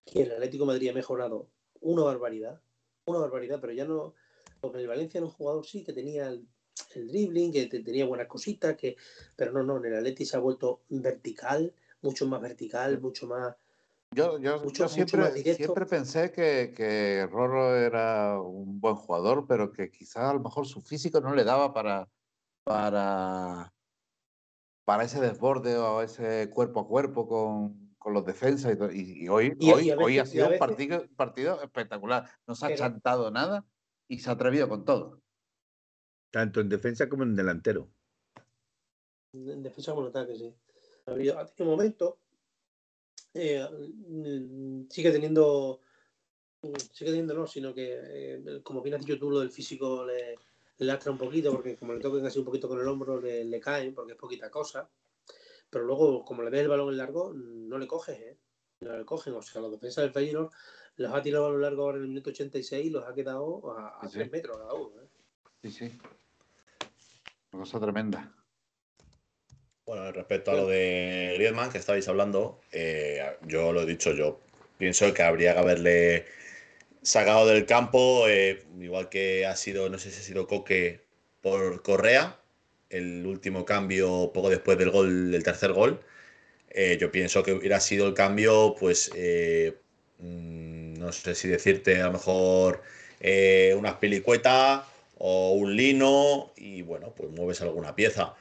[0.04, 1.48] que el Atlético de Madrid ha mejorado
[1.80, 2.60] una barbaridad.
[3.06, 4.14] Una barbaridad, pero ya no.
[4.60, 6.46] Porque el Valencia era un jugador sí que tenía el,
[6.94, 8.96] el dribbling, que te- tenía buenas cositas, que,
[9.36, 13.56] pero no, no, en el Atleti se ha vuelto vertical, mucho más vertical, mucho más.
[14.12, 15.56] Yo, yo, Mucho- yo mucho siempre, más directo.
[15.64, 20.66] siempre pensé que, que Rorro era un buen jugador, pero que quizás a lo mejor
[20.66, 22.08] su físico no le daba para,
[22.62, 23.73] para,
[24.84, 28.76] para ese desborde o ese cuerpo a cuerpo con, con los defensas.
[28.92, 32.28] Y, y- y hoy, Y- hoy, y hoy ha sido un partido, partido espectacular.
[32.46, 33.64] No se ha Pero- chantado nada
[34.08, 35.20] y se ha atrevido con todo.
[36.30, 37.88] Tanto en defensa como en delantero.
[39.32, 40.54] En defensa como en ataque, sí.
[41.06, 42.14] Ha habido- ha tenido momentos.
[43.36, 45.80] eh, mm, sigue teniendo.
[46.62, 50.04] mm, Sigue teniendo, no, sino que, eh, como bien has dicho tú, lo del físico
[50.06, 50.36] le
[50.78, 53.60] lastra un poquito, porque como le toquen así un poquito con el hombro, le, le
[53.60, 54.88] caen, porque es poquita cosa.
[55.70, 58.38] Pero luego, como le ves el balón en largo, no le coges, ¿eh?
[58.80, 59.34] No le cogen.
[59.34, 60.50] O sea, los defensas del Feyenoord
[60.96, 63.76] los ha tirado a lo largo ahora en el minuto 86 y los ha quedado
[63.76, 64.18] a, a Sí, sí.
[64.18, 65.02] 3 metros cada uno.
[65.02, 65.06] ¿eh?
[65.62, 65.98] Sí, sí.
[67.52, 68.32] Una cosa tremenda.
[69.86, 74.40] Bueno, respecto a lo de Griezmann que estabais hablando, eh, yo lo he dicho, yo
[74.78, 76.26] pienso que habría que haberle
[77.04, 81.02] sacado del campo, eh, igual que ha sido, no sé si ha sido Coque
[81.42, 82.40] por Correa,
[82.90, 86.00] el último cambio poco después del gol, del tercer gol.
[86.70, 89.76] Eh, yo pienso que hubiera sido el cambio, pues, eh,
[90.20, 92.82] mm, no sé si decirte a lo mejor
[93.76, 94.84] unas pelicuetas
[95.18, 98.34] o un lino y bueno, pues mueves alguna pieza.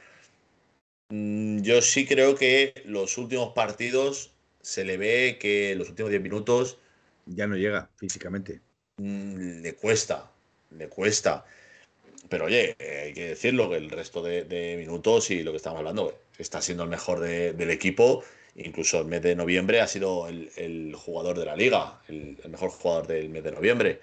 [1.08, 6.22] Mm, Yo sí creo que los últimos partidos se le ve que los últimos 10
[6.22, 6.78] minutos
[7.26, 8.60] Ya no llega físicamente.
[8.96, 10.30] mm, le cuesta,
[10.70, 11.44] le cuesta.
[12.28, 16.14] Pero oye, hay que decirlo, que el resto de, minutos y lo que estamos hablando
[16.38, 18.24] está siendo el mejor de- del equipo.
[18.56, 22.70] Incluso el mes de noviembre ha sido el, jugador de la liga, el, el mejor
[22.70, 24.00] jugador del mes de noviembre.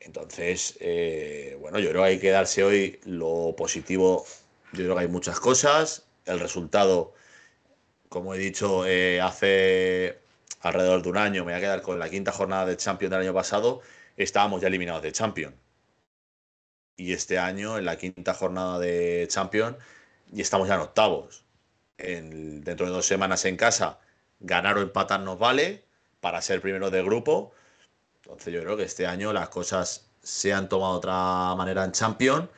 [0.00, 4.24] Entonces, eh, bueno, yo creo que hay que darse hoy lo positivo.
[4.72, 6.06] Yo creo que hay muchas cosas.
[6.24, 7.14] El resultado,
[8.08, 10.18] como he dicho, eh, hace
[10.60, 13.20] alrededor de un año, me voy a quedar con la quinta jornada de Champions del
[13.22, 13.80] año pasado,
[14.16, 15.54] estábamos ya eliminados de Champions.
[16.96, 19.76] Y este año, en la quinta jornada de Champions,
[20.32, 21.44] y estamos ya en octavos.
[21.98, 23.98] En- dentro de dos semanas en casa,
[24.40, 25.84] ganar o empatar nos vale
[26.20, 27.52] para ser primeros de grupo.
[28.22, 31.92] Entonces yo creo que este año las cosas se han tomado de otra manera en
[31.92, 32.48] Champions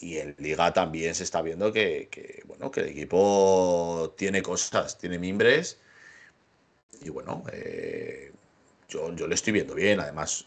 [0.00, 4.98] y en Liga también se está viendo que, que, bueno, que el equipo tiene cosas,
[4.98, 5.78] tiene mimbres
[7.04, 8.32] y bueno, eh,
[8.88, 10.00] yo, yo le estoy viendo bien.
[10.00, 10.46] Además,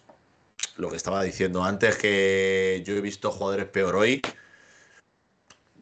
[0.78, 4.22] lo que estaba diciendo antes, que yo he visto jugadores peor hoy.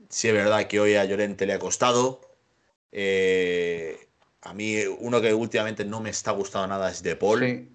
[0.09, 2.21] Sí es verdad que hoy a Llorente le ha costado.
[2.91, 4.07] Eh,
[4.41, 7.39] a mí uno que últimamente no me está gustando nada es De Paul.
[7.39, 7.69] Sí.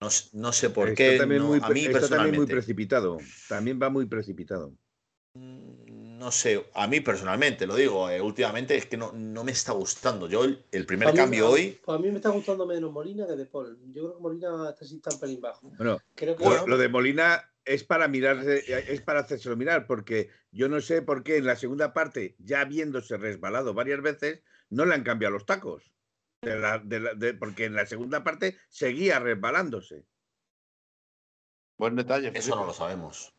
[0.00, 1.18] No, no sé por está qué.
[1.18, 2.52] también, no- muy, a mí está también muy personalmente.
[2.52, 3.18] precipitado.
[3.48, 4.72] También va muy precipitado.
[5.34, 9.50] Mm, No sé, a mí personalmente lo digo, eh, últimamente es que no, no me
[9.50, 10.28] está gustando.
[10.28, 12.92] Yo el, el primer mí- cambio a- hoy, Pues a mí me está gustando menos
[12.92, 13.76] Molina que De Paul.
[13.92, 15.72] Yo creo que Molina está así tan pelín bajo.
[15.76, 20.30] Bueno, Creo que lo, lo de Molina es para mirarse, es para hacérselo mirar, porque
[20.52, 24.84] yo no sé por qué en la segunda parte, ya habiéndose resbalado varias veces, no
[24.84, 25.90] le han cambiado los tacos.
[26.42, 30.06] De la- de la- de- porque en la segunda parte seguía resbalándose.
[31.78, 32.30] Buen detalle.
[32.32, 33.31] eso no lo sabemos.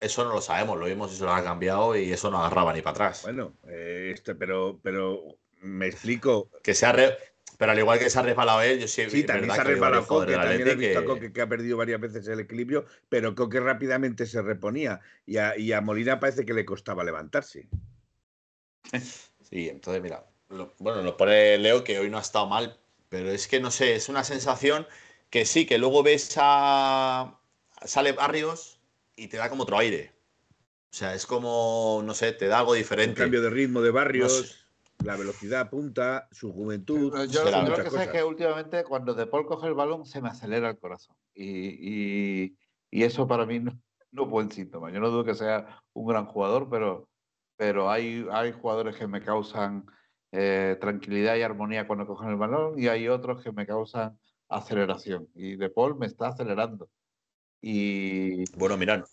[0.00, 2.72] Eso no lo sabemos, lo vimos y se lo ha cambiado y eso no agarraba
[2.72, 3.22] ni para atrás.
[3.22, 6.50] Bueno, eh, este, pero, pero me explico.
[6.62, 7.16] Que se ha re-
[7.56, 10.06] Pero al igual que se ha resbalado él, yo sí, Sí, también se ha resbalado
[10.06, 13.34] Coque, también he visto a que- Coque que ha perdido varias veces el equilibrio, pero
[13.34, 17.68] Coque rápidamente se reponía y a, y a Molina parece que le costaba levantarse.
[19.50, 23.30] Sí, entonces mira, lo- bueno, nos pone Leo que hoy no ha estado mal, pero
[23.30, 24.86] es que no sé, es una sensación
[25.30, 27.40] que sí, que luego ves a...
[27.84, 28.77] sale Barrios
[29.18, 30.12] y te da como otro aire.
[30.90, 33.20] O sea, es como, no sé, te da algo Un diferente.
[33.20, 35.04] cambio de ritmo de barrios, No sé.
[35.04, 37.12] la velocidad punta, su juventud.
[37.28, 40.28] Yo, lo que sé es que últimamente cuando De Paul coge el balón se me
[40.30, 41.14] acelera el corazón.
[41.34, 41.44] Y,
[42.44, 42.56] y-
[42.90, 43.78] y eso para mí no,
[44.12, 44.90] no es buen síntoma.
[44.90, 47.06] Yo no dudo que sea un gran jugador, pero,
[47.56, 49.84] pero hay, hay jugadores que me causan
[50.32, 55.28] eh, tranquilidad y armonía cuando cogen el balón y hay otros que me causan aceleración.
[55.34, 56.88] Y De Paul me está acelerando.
[57.60, 59.04] Y Bueno, mirad,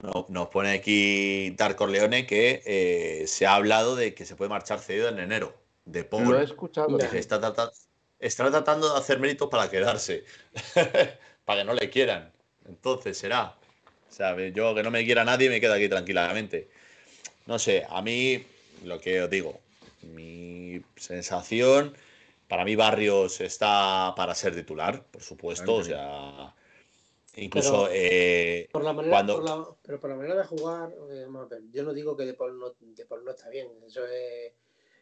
[0.00, 4.48] no- nos pone aquí Darko Leone que eh, se ha hablado de que se puede
[4.48, 5.54] marchar cedido en enero.
[5.84, 6.30] De Paul.
[6.30, 6.98] lo he escuchado.
[6.98, 7.70] Está, trata-
[8.18, 10.24] está tratando de hacer méritos para quedarse,
[11.44, 12.32] para que no le quieran.
[12.66, 13.54] Entonces será.
[14.08, 16.70] O sea, yo que no me quiera nadie me quedo aquí tranquilamente.
[17.46, 18.44] No sé, a mí,
[18.84, 19.60] lo que os digo,
[20.02, 21.96] mi sensación,
[22.48, 25.76] para mí Barrios está para ser titular, por supuesto.
[25.76, 25.94] O Ándale.
[25.94, 26.54] sea,
[27.36, 30.94] incluso Pero- eh, Por la manera, Cuando- por la- pero por la manera de jugar,
[31.10, 31.26] eh,
[31.70, 34.52] yo no digo que De Paul no, De Paul no está bien, eso es,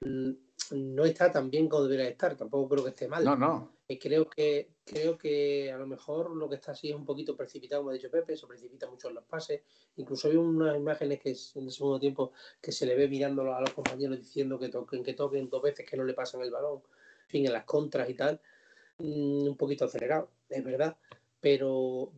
[0.01, 0.31] mm,
[0.73, 3.25] no está tan bien como debería estar, tampoco creo que esté mal.
[3.25, 3.73] No, no.
[3.87, 7.37] Y creo que, creo que a lo mejor lo que está así es un poquito
[7.37, 9.61] precipitado, como ha dicho Pepe, se precipita mucho en los pases.
[9.97, 13.55] Incluso hay unas imágenes que es en el segundo tiempo que se le ve mirándolo
[13.55, 16.51] a los compañeros diciendo que toquen, que toquen dos veces que no le pasan el
[16.51, 16.77] balón,
[17.25, 18.41] en fin, en las contras y tal.
[18.99, 20.97] Mm, un poquito acelerado, es verdad,
[21.45, 22.11] pero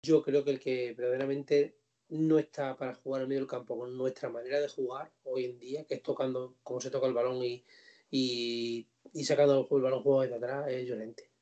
[0.00, 1.76] yo creo que el que verdaderamente
[2.10, 5.58] no está para jugar en medio del campo con nuestra manera de jugar hoy en
[5.58, 7.64] día, que es tocando como se toca el balón y,
[8.12, 11.32] y, y sacando el balón juego desde atrás, es Llorente.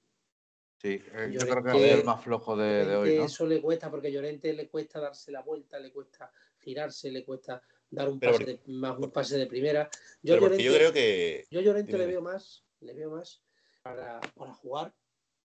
[0.81, 3.11] Sí, eh, yo creo que es el más flojo de, de hoy.
[3.22, 7.27] Eso le cuesta porque a Llorente le cuesta darse la vuelta, le cuesta girarse, le
[7.27, 9.90] cuesta dar un pase de, más un pase de primera.
[10.22, 11.44] Yo, Llorente- creo que.
[11.51, 13.42] yo a Llorente Dime, le veo más, le veo más
[13.83, 14.94] para, para jugar.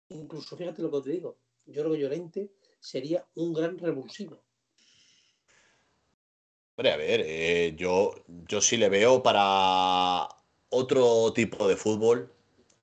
[0.09, 1.37] Incluso fíjate lo que te digo.
[1.67, 2.49] Yo creo que Llorente
[2.79, 4.41] sería un gran revulsivo.
[6.75, 8.13] Hombre, a ver, eh, yo,
[8.47, 10.27] yo sí le veo para
[10.69, 12.31] otro tipo de fútbol.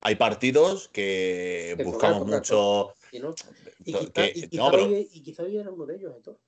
[0.00, 2.94] Hay partidos que Que buscamos mucho.
[3.84, 5.96] Y, to- quizá, que- y quizá no, pero, hoy, y quizá hoy era uno de
[5.96, 6.38] ellos, Héctor.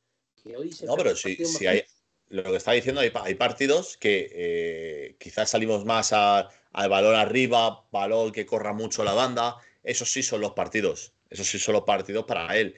[0.42, 1.82] Que hoy se no, pero si, si hay.
[2.28, 6.48] Lo que está diciendo, hay, hay partidos que eh, quizás salimos más al
[6.88, 9.56] balón arriba, balón que corra mucho la banda.
[9.84, 11.12] Esos sí son los partidos.
[11.30, 12.74] Esos sí son los partidos para él.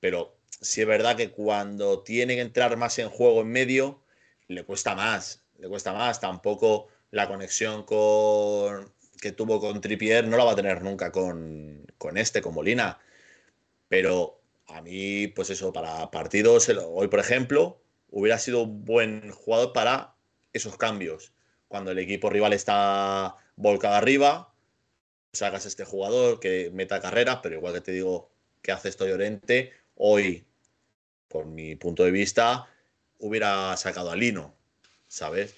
[0.00, 4.02] Pero sí es verdad que cuando tiene que entrar más en juego en medio,
[4.48, 5.44] le cuesta más.
[5.58, 6.20] Le cuesta más.
[6.20, 11.86] Tampoco la conexión con que tuvo con Trippier no la va a tener nunca con,
[11.96, 12.98] con este, con Molina.
[13.88, 17.80] Pero a mí, pues eso, para partidos, hoy por ejemplo,
[18.10, 20.14] hubiera sido un buen jugador para
[20.52, 21.32] esos cambios.
[21.68, 24.53] Cuando el equipo rival está volcado arriba,
[25.34, 28.30] sacas este jugador que meta carreras, pero igual que te digo
[28.62, 30.44] que hace esto Llorente, hoy,
[31.28, 32.66] por mi punto de vista,
[33.18, 34.54] hubiera sacado a Lino,
[35.08, 35.54] ¿sabes?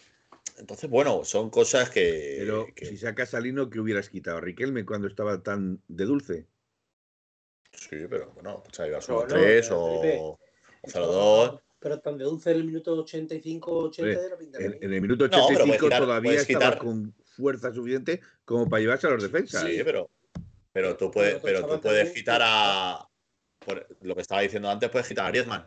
[0.58, 2.36] Entonces, bueno, son cosas que.
[2.38, 4.38] Pero que- si sacas a Lino, ¿qué hubieras quitado?
[4.38, 6.46] ¿A Riquelme cuando estaba tan de dulce?
[7.72, 10.38] Sí, pero bueno, pues ahí vas No, 1-3 no, o, Felipe, o
[10.88, 11.60] 0-2.
[11.78, 14.58] Pero tan de dulce en el minuto 85, 80 Hombre, de la pinta.
[14.58, 18.20] En, en el minuto No, pero 85 puedes quitar- todavía estaba quitar- con fuerza suficiente
[18.44, 19.62] como para llevarse a los defensas.
[19.62, 20.10] Sí, pero,
[20.72, 23.06] pero tú puedes, pero tú puedes quitar a.
[23.64, 25.66] por lo que estaba diciendo antes, puedes quitar a Griezmann.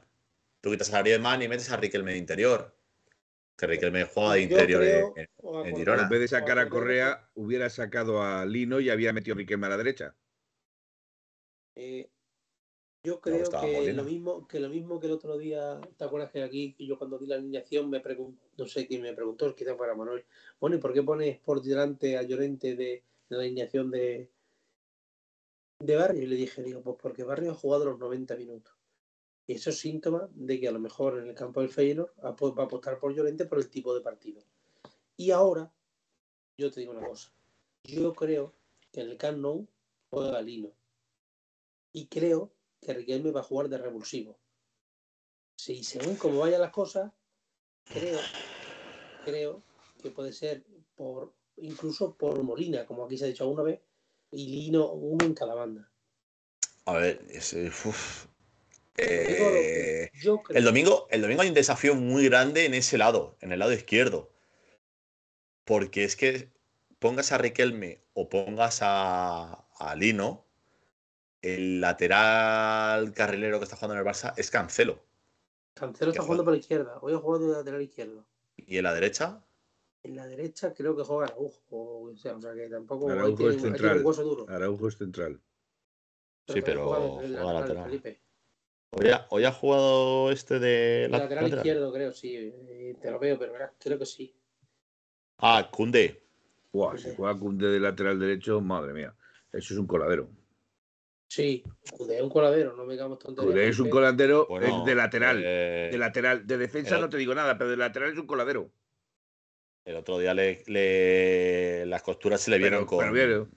[0.61, 2.75] Tú quitas a Griezmann y metes a Riquelme de interior.
[3.57, 5.13] Que Riquelme juega de interior creo,
[5.65, 6.03] en- Girona.
[6.03, 9.67] En vez de sacar a Correa, hubiera sacado a Lino y había metido a Riquelme
[9.67, 10.15] a la derecha.
[11.75, 12.09] Eh,
[13.03, 16.43] yo creo que lo mismo que lo mismo que el otro día, ¿te acuerdas que
[16.43, 19.95] aquí yo cuando di la alineación me preguntó, no sé quién me preguntó, quizás fuera
[19.95, 20.25] Manuel,
[20.59, 24.29] bueno, ¿y por qué pones por delante a Llorente de, de la alineación de,
[25.79, 26.23] de Barrio?
[26.23, 28.73] Y le dije, digo, pues porque Barrio ha jugado los 90 minutos.
[29.47, 32.29] Y eso es síntoma de que a lo mejor en el campo del Feyenoord va
[32.29, 34.41] a- va a apostar por Llorente por el tipo de partido.
[35.17, 35.71] Y ahora,
[36.57, 37.31] yo te digo una cosa,
[37.83, 38.53] yo creo
[38.91, 39.67] que en el Camp Nou
[40.11, 40.71] juega Lino.
[41.93, 44.39] Y creo que Riquelme va a jugar de revulsivo.
[45.57, 47.11] Si según como vayan las cosas,
[47.83, 48.19] creo,
[49.25, 49.61] creo
[50.01, 50.63] que puede ser
[50.95, 53.81] por incluso por Molina, como aquí se ha dicho alguna vez,
[54.31, 55.91] y Lino uno en cada banda.
[56.85, 57.71] A ver, ese-
[58.97, 60.57] Eh, yo creo.
[60.57, 63.73] el, domingo, el domingo hay un desafío muy grande en ese lado, en el lado
[63.73, 64.31] izquierdo.
[65.65, 66.51] Porque es que
[66.99, 70.45] pongas a Riquelme o pongas a, a Lino,
[71.41, 74.99] el lateral carrilero que está jugando en el Barça es Cancelo.
[75.73, 76.45] Cancelo está jugando juega.
[76.45, 76.97] por la izquierda.
[77.01, 78.25] Hoy ha jugado de lateral izquierdo.
[78.57, 79.43] Y en la derecha,
[80.03, 81.61] En la derecha creo que juega Araujo.
[81.69, 83.09] O sea, o sea que tampoco.
[83.09, 83.97] Araujo tiene- es central.
[83.99, 84.45] un hueso duro.
[84.49, 85.41] Araujo es central.
[86.47, 86.87] sí, pero
[87.19, 87.83] juega lateral.
[87.85, 88.21] Felipe.
[88.91, 91.65] Hoy ha, hoy ha jugado este de El la- lateral lateral.
[91.65, 92.35] izquierdo, creo, sí.
[92.35, 94.35] eh, Te lo veo, pero creo que sí.
[95.37, 96.23] Ah, Kunde.
[96.73, 99.15] Buah, si juega Cunde de lateral derecho, madre mía.
[99.51, 100.29] Eso es un coladero.
[101.31, 101.63] Sí,
[101.95, 103.51] Cundé es un coladero, no me digamos tonterías.
[103.53, 105.41] Cunde es un coladero Bueno, es de lateral.
[105.45, 106.47] eh, De lateral.
[106.47, 108.71] De defensa no te digo nada, pero de lateral es un coladero.
[109.85, 113.47] el otro día le, le- las costuras se le vieron Pero, con, pero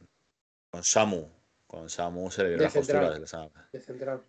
[0.71, 1.29] con Samu.
[1.67, 3.15] Con Samu se le vieron De las costuras.
[3.15, 4.23] de la- De central.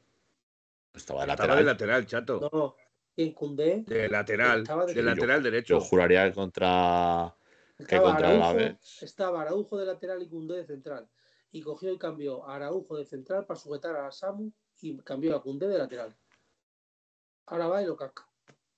[0.94, 1.66] Estaba de estaba de lateral.
[1.66, 2.50] lateral, chato.
[2.52, 2.76] No,
[3.16, 4.64] y en Cundé De lateral.
[4.64, 5.80] De- De lateral Yo derecho.
[5.82, 7.36] juraría que contra.
[7.78, 11.10] estaba contra el Araujo, estaba Araujo de lateral y Cundé de central.
[11.54, 15.42] Y cogió y cambió a Araujo de central para sujetar a Samu y cambió a
[15.42, 16.18] Cundé de lateral.
[17.46, 18.28] Ahora va y lo casca.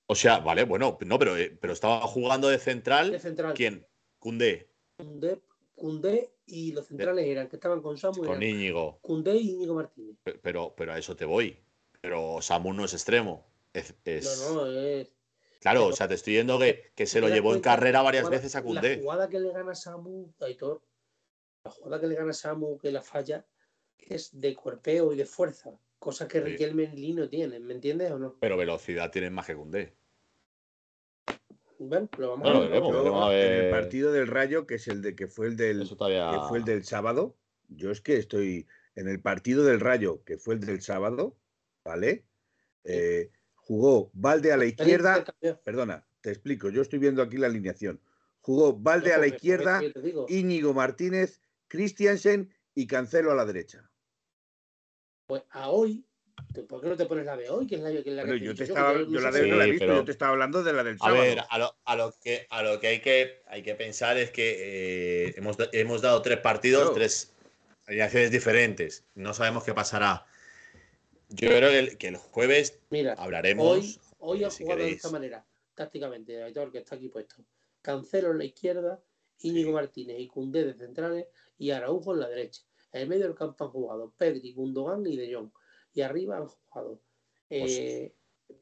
[0.08, 3.20] O sea, vale, bueno, no, pero, eh, pero estaba jugando de De central.
[3.20, 3.54] central.
[3.54, 3.88] ¿Quién?
[4.20, 5.42] Kunde, Cundé,
[5.74, 8.24] Cundé y los centrales eran que estaban con Samu.
[8.26, 9.00] con Íñigo.
[9.02, 10.18] Cundé y Íñigo Martínez.
[10.24, 11.58] Pe- Pero, pero a eso te voy.
[12.02, 13.48] Pero Samu no es extremo.
[13.74, 15.12] Es, es- No, no, es.
[15.62, 18.02] claro, pero- o sea, te estoy diciendo que, que se ¿Te lo llevó en carrera
[18.02, 19.00] varias jugada- veces a La Kunde.
[19.02, 20.82] jugada que le gana Samu, Aitor,
[21.66, 23.46] la jugada que le gana Samu, que la falla,
[23.98, 25.72] es de cuerpeo y de fuerza.
[25.98, 26.44] Cosa que Sí.
[26.46, 28.36] Riquelme y Lino tienen, ¿me entiendes o no?
[28.40, 29.94] Pero velocidad tienen más que Kunde.
[31.80, 32.70] Bueno, lo vamos a ver.
[32.70, 35.48] veremos, Yo, veremos a En el partido del Rayo, que es el de que fue
[35.48, 36.32] el del todavía.
[36.32, 37.36] que fue el del sábado.
[37.68, 41.36] Yo es que estoy en el partido del Rayo, que fue el del sábado,
[41.84, 42.26] ¿vale?
[42.84, 45.26] Eh, jugó Valde a la izquierda.
[45.64, 46.70] Perdona, te explico.
[46.70, 48.00] Yo estoy viendo aquí la alineación.
[48.42, 49.82] Jugó Valde No, a la izquierda,
[50.30, 51.42] Íñigo Martínez,
[51.76, 53.90] Christiansen y Cancelo a la derecha.
[55.28, 56.06] pues a hoy,
[56.70, 57.66] ¿por qué no te pones la de hoy?
[57.68, 59.56] Que es la, que es la que yo, te estaba, yo la de hoy no
[59.58, 61.22] la he visto, pero- yo te estaba hablando de la del A sábado.
[61.22, 64.32] ver, a lo, a lo que, a lo que, hay, que hay que pensar es
[64.32, 66.96] que eh, hemos, hemos dado tres partidos, Claro.
[66.96, 67.34] tres
[67.88, 69.04] alineaciones diferentes.
[69.16, 70.26] No sabemos qué pasará.
[71.30, 73.66] Yo creo que el, que el jueves Mira, hablaremos.
[73.66, 77.36] hoy, hoy eh, ha si jugado de esta manera, tácticamente, Aitor, que está aquí puesto.
[77.82, 79.02] Cancelo en la izquierda,
[79.40, 79.74] Íñigo Sí.
[79.74, 81.26] Martínez y Cundé de centrales
[81.58, 82.62] y Araujo en la derecha.
[82.92, 85.52] En el medio del campo han jugado Pedri, Gundogan y De Jong.
[85.94, 87.02] Y arriba han jugado
[87.50, 88.14] eh,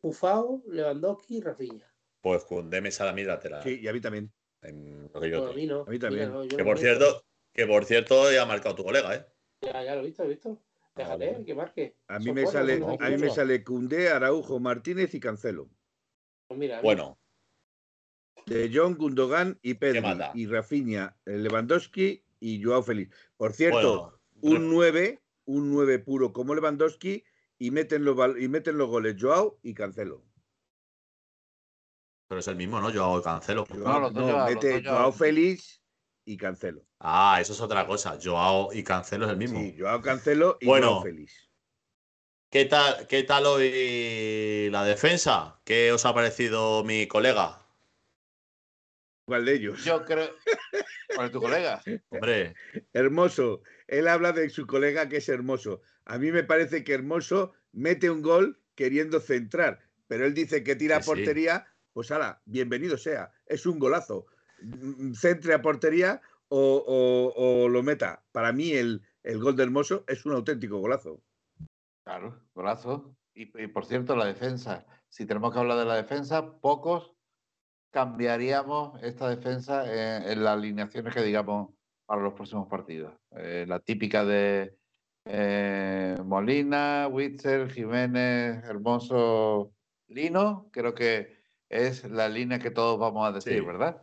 [0.01, 1.93] Pufao, Lewandowski y Rafinha.
[2.21, 3.63] Pues con de mesa a mi lateral.
[3.63, 4.32] Sí, y a mí también.
[4.62, 5.82] en lo que yo Bueno, a mí no.
[5.82, 6.29] A mí también.
[6.29, 9.15] Mira, no, que no por me cierto, que por cierto ya ha marcado tu colega,
[9.15, 9.25] ¿eh?
[9.62, 10.62] Ya, ya lo he visto, lo he visto.
[10.95, 11.45] Déjale, vale.
[11.45, 11.97] que marque.
[12.08, 15.69] A mí Son me sale, son a mí me sale Cundé, Araujo, Martínez y Cancelo.
[16.47, 17.19] Pues mira, Bueno,
[18.45, 20.01] De Jong, Gundogan y Pedri.
[20.01, 20.32] manda?
[20.36, 23.15] Y Rafinha, eh, Lewandowski y Joao Félix.
[23.38, 27.23] Por cierto, bueno, un 9, un 9 puro como Lewandowski
[27.58, 30.25] y meten los, y meten los goles Joao y Cancelo.
[32.27, 32.89] pero es el mismo, ¿no?
[32.89, 33.65] Yo hago cancelo.
[33.65, 34.95] Joao- no, Joao, los mete Joao.
[34.97, 35.82] Joao Félix
[36.25, 36.82] y Cancelo.
[36.99, 38.17] Ah, eso es otra cosa.
[38.21, 39.60] Joao y Cancelo es el mismo.
[39.60, 40.89] Sí, Joao Cancelo y Bueno.
[40.93, 41.49] Joao Félix.
[42.49, 45.60] ¿Qué tal, ¿Qué tal hoy la defensa?
[45.63, 47.62] ¿Qué os ha parecido mi colega?
[49.25, 49.83] ¿Cuál de ellos?
[49.86, 50.29] Yo creo.
[51.15, 51.81] ¿Cuál es tu colega?
[52.09, 52.55] Hombre,
[52.91, 53.62] Hermoso.
[53.88, 55.81] Él habla de su colega que es hermoso.
[56.05, 60.75] A mí me parece que Hermoso mete un gol queriendo centrar, pero él dice que
[60.75, 61.07] tira a sí.
[61.09, 61.67] portería.
[61.93, 63.31] Pues ahora, bienvenido sea.
[63.45, 64.25] Es un golazo.
[65.13, 68.23] Centre a portería o, o- o lo meta.
[68.31, 71.21] Para mí el, el gol de Hermoso es un auténtico golazo.
[72.03, 73.15] Claro, golazo.
[73.33, 74.86] Y, y por cierto, la defensa.
[75.09, 77.12] Si tenemos que hablar de la defensa, pocos
[77.93, 81.69] cambiaríamos esta defensa en, en las alineaciones que digamos
[82.06, 83.13] para los próximos partidos.
[83.38, 84.75] Eh, la típica de
[85.25, 89.73] eh, Molina, Witzel, Jiménez, Hermoso,
[90.08, 91.38] Lino, creo que
[91.69, 93.65] es la línea que todos vamos a decir, Sí.
[93.65, 94.01] ¿verdad?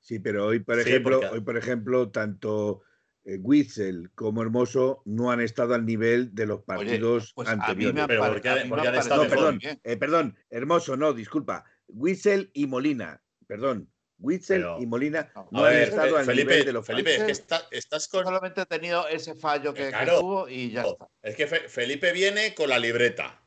[0.00, 2.82] Sí, pero hoy, por Sí, ejemplo, porque- hoy, por ejemplo, tanto
[3.24, 7.58] eh, Witzel como Hermoso no han estado al nivel de los partidos pues a mí
[7.58, 8.02] me anteriores.
[8.02, 10.96] ha Pero pare- porque- a mí porque ha han estado No, perdón, eh, perdón, Hermoso,
[10.96, 11.64] no, disculpa.
[11.88, 13.90] Witzel y Molina, perdón.
[14.20, 17.22] Witzel Pero- y Molina No, han ver, estado al Felipe, nivel de los Felipe, es
[17.22, 18.24] que está- estás con.
[18.24, 21.08] Solamente ha tenido ese fallo que, tuvo y ya está.
[21.22, 23.40] Es que Fe- Felipe viene con la libreta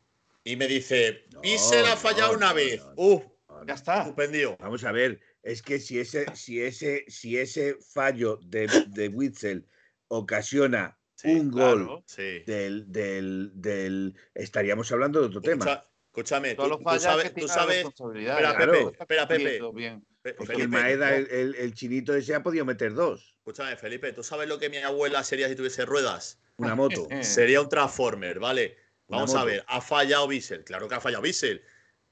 [0.46, 2.80] y me dice: No, Pise la ha no, fallado una no, vez.
[2.80, 2.94] no, no.
[2.96, 3.66] Uf, No, no.
[3.68, 4.06] Ya está.
[4.06, 4.56] suspendido.
[4.62, 9.68] Vamos a ver, es que si ese, si ese, si ese fallo de, de Witzel
[10.08, 12.04] ocasiona Sí, un gol claro.
[12.08, 12.40] Sí.
[12.48, 14.16] del, del, del.
[14.34, 15.86] Estaríamos hablando de otro tema.
[16.12, 17.86] Escúchame, tú, tú sabes, tú sabes.
[17.86, 19.62] Espera, Pepe, no espera, Pepe.
[19.74, 20.06] bien.
[20.22, 23.34] Porque Felipe, el Maeda, el, el- el chinito ese ha podido meter dos.
[23.38, 26.40] escúchame, Felipe, ¿tú sabes lo que mi abuela sería si tuviese ruedas?
[26.58, 27.08] Una moto.
[27.24, 28.78] Sería un Transformer, ¿vale?
[29.08, 30.64] Vamos a ver, ha fallado Bissell.
[30.64, 31.64] Claro que ha fallado Bissell.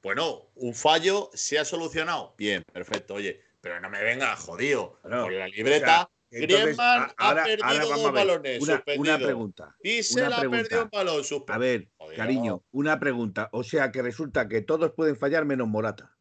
[0.01, 2.33] Bueno, un fallo se ha solucionado.
[2.37, 3.15] Bien, perfecto.
[3.15, 4.97] Oye, pero no me venga jodido.
[5.03, 8.61] Bueno, Por la libreta, Entonces, Griezmann ahora- ha perdido ahora vamos dos balones.
[8.61, 9.01] Una, suspendido.
[9.15, 9.63] una pregunta.
[9.63, 12.17] Una ha perdido un balón A ver, Joder.
[12.17, 13.49] cariño, una pregunta.
[13.51, 16.15] O sea que resulta que todos pueden fallar menos Morata.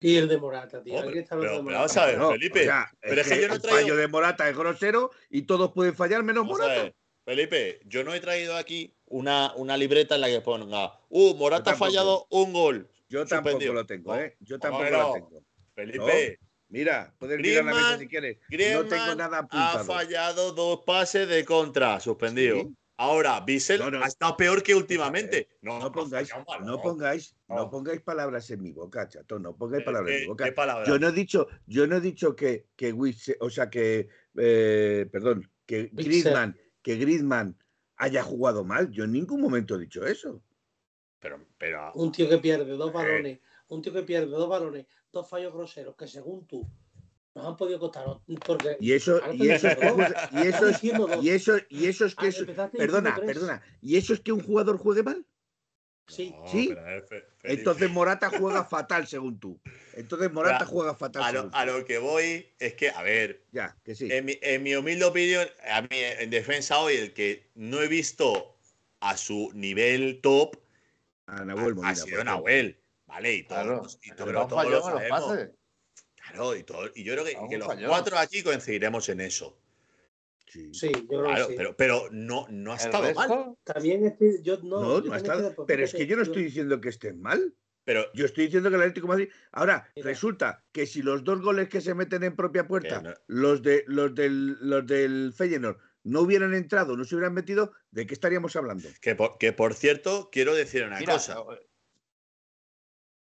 [0.00, 0.94] Y el de Morata, tío.
[0.96, 1.78] Hombre, pero- de pero Morata.
[1.82, 3.96] vamos a ver, No, Felipe, o sea, pero es que yo no he el fallo
[3.96, 6.82] de Morata es grosero y todos pueden fallar menos Vamos a Morata.
[6.82, 6.94] ver,
[7.24, 11.70] Felipe, yo no he traído aquí una, una libreta en la que ponga, uh, Morata
[11.70, 12.88] ha fallado un gol.
[13.08, 13.74] Yo tampoco suspendido.
[13.74, 14.36] lo tengo, ¿eh?
[14.40, 15.12] Yo ¿cómo tampoco lo no?
[15.12, 15.44] tengo.
[15.76, 16.38] Felipe,
[16.72, 18.38] Mira, puedes mirar la mesa Griezmann- si quieres.
[18.48, 19.84] Griezmann no tengo nada ha apuntado.
[19.84, 22.56] fallado dos pases de contra, suspendido.
[22.62, 22.74] Sí.
[22.96, 24.02] Ahora, Bissell No, no.
[24.02, 25.48] ha estado peor que últimamente.
[25.60, 27.70] No, No pongáis, ha no pongáis, no No.
[27.70, 29.38] pongáis palabras en mi boca, chato.
[29.38, 30.44] No pongáis ¿Qué- palabras en mi boca.
[30.46, 30.86] qué palabra?
[30.86, 32.94] Yo no he dicho, yo no he dicho que, que
[33.40, 34.08] o sea que,
[34.38, 35.90] eh, perdón, que.
[35.92, 37.58] Griezmann, que Griezmann
[37.96, 38.90] haya jugado mal.
[38.90, 40.42] Yo en ningún momento he dicho eso.
[41.18, 42.94] Pero, pero, Un tío que pierde dos Eh.
[42.94, 46.66] balones, un tío que pierde dos balones, dos fallos groseros, que según tú
[47.34, 48.04] nos han podido costar.
[48.46, 49.86] Porque Y eso, y eso es que,
[50.32, 51.24] y eso es, diciendo dos.
[51.24, 54.78] y eso, y eso es que Ah, perdona, perdona, y eso es que un jugador
[54.78, 55.24] juegue mal.
[56.08, 56.34] Sí.
[56.36, 56.74] No, ¿Sí?
[57.44, 59.58] Entonces Morata juega fatal según tú.
[59.94, 61.22] Entonces Morata Ya, juega fatal.
[61.22, 61.56] a lo, según tú.
[61.56, 64.08] a lo que voy es que, a ver, Ya, que sí.
[64.12, 67.88] En mi, en mi humilde opinión, a mí en defensa hoy, el que no he
[67.88, 68.56] visto
[69.00, 70.56] a su nivel top
[71.26, 72.24] A ha, Nahuel ha Molina, sido por ejemplo.
[72.24, 72.81] Nahuel.
[73.12, 73.34] ¿Vale?
[73.34, 75.20] Y Claro, todos, y todo- lo los sabemos.
[75.20, 75.50] pases.
[76.16, 77.88] Claro, y, todo- y yo creo que, los falló.
[77.88, 79.58] cuatro aquí coincidiremos en eso.
[80.48, 80.72] Sí.
[80.72, 81.56] Sí, yo creo Claro, que sí.
[81.58, 83.54] pero, pero no, no ha estado mal.
[83.64, 84.80] También estoy, yo no.
[84.80, 85.48] No, yo no ha también estado.
[85.50, 87.54] estoy de- Pero es que yo no estoy diciendo que estén mal.
[87.84, 89.28] Pero Yo estoy diciendo que el Atlético de Madrid.
[89.50, 90.08] Ahora, Mira.
[90.08, 93.84] resulta que si los dos goles que se meten en propia puerta, no- los, de,
[93.88, 98.54] los, del, los del Feyenoord, no hubieran entrado, no se hubieran metido, ¿de qué estaríamos
[98.56, 98.88] hablando?
[99.00, 101.42] que por, que por cierto, quiero decir una mira, cosa.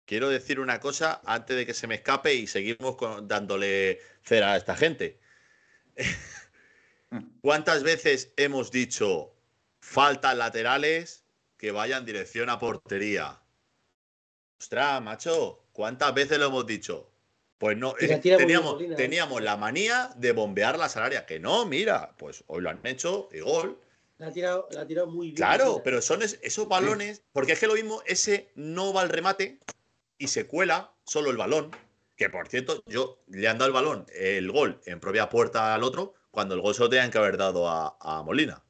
[0.08, 4.54] Quiero decir una cosa antes de que se me escape y seguimos con- dándole cera
[4.54, 5.20] a esta gente.
[7.42, 9.34] ¿Cuántas veces hemos dicho
[9.82, 11.26] faltas laterales
[11.58, 13.38] que vayan dirección a portería?
[14.58, 17.10] Ostras, macho, ¿cuántas veces lo hemos dicho?
[17.58, 19.44] Pues no, eh, teníamos, ¿eh?
[19.44, 21.24] la manía de bombear las áreas.
[21.24, 23.78] Que no, mira, pues hoy lo han hecho y gol.
[24.16, 25.36] La ha tirado, la ha tirado muy bien.
[25.36, 29.10] Claro, pero son es- esos balones, porque es que lo mismo, ese no va al
[29.10, 29.60] remate
[30.18, 31.70] y se cuela solo el balón.
[32.16, 35.84] Que por cierto, yo le han dado el balón, el gol en propia puerta al
[35.84, 38.64] otro, cuando el gol se lo tenían que haber dado a, a Molina.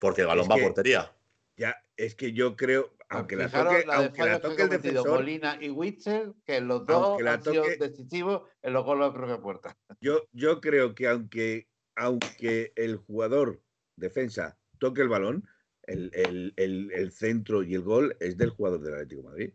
[0.00, 1.16] Porque el balón Es va que- a portería.
[1.56, 4.70] Ya, es que yo creo, aunque la toque, la de aunque la toque ha el
[4.70, 9.08] defensor, Molina y Witzel, que los dos Aunque la han sido decisivos en los goles
[9.08, 9.76] de propia puerta.
[10.00, 13.62] yo, yo creo que aunque, aunque el jugador
[13.96, 15.46] defensa toque el balón,
[15.84, 19.52] el, el- el- el centro y el gol es del jugador del Atlético de Madrid.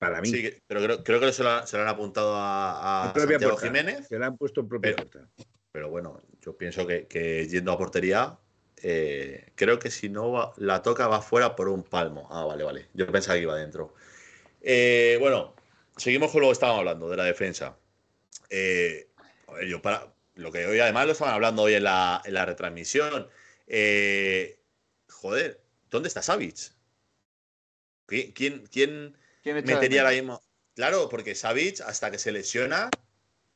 [0.00, 0.28] Para mí.
[0.30, 3.38] Sí, pero creo, creo que se lo, han- se lo han apuntado a, a Santiago
[3.56, 3.66] puerta.
[3.66, 4.08] Jiménez.
[4.08, 5.28] Se la han puesto en propia Pero- puerta.
[5.72, 8.38] Pero bueno, yo pienso que, que yendo a portería,
[8.82, 12.26] eh, creo que si no va- la toca va fuera por un palmo.
[12.30, 12.88] Ah, vale, vale.
[12.94, 13.94] Yo pensaba que iba adentro.
[14.62, 15.54] Eh, bueno,
[15.98, 17.76] seguimos con lo que estábamos hablando, de la defensa.
[18.48, 19.10] Eh,
[19.48, 22.32] a ver, yo para, lo que hoy además lo estaban hablando hoy en la, en
[22.34, 23.28] la retransmisión.
[23.66, 24.58] Eh,
[25.08, 26.56] joder, ¿dónde está Savic?
[28.08, 30.40] ¿Qui- ¿Quién, quién ¿Quién echa de metería ahora mismo?
[30.74, 32.90] Claro, porque Savic, hasta que se lesiona,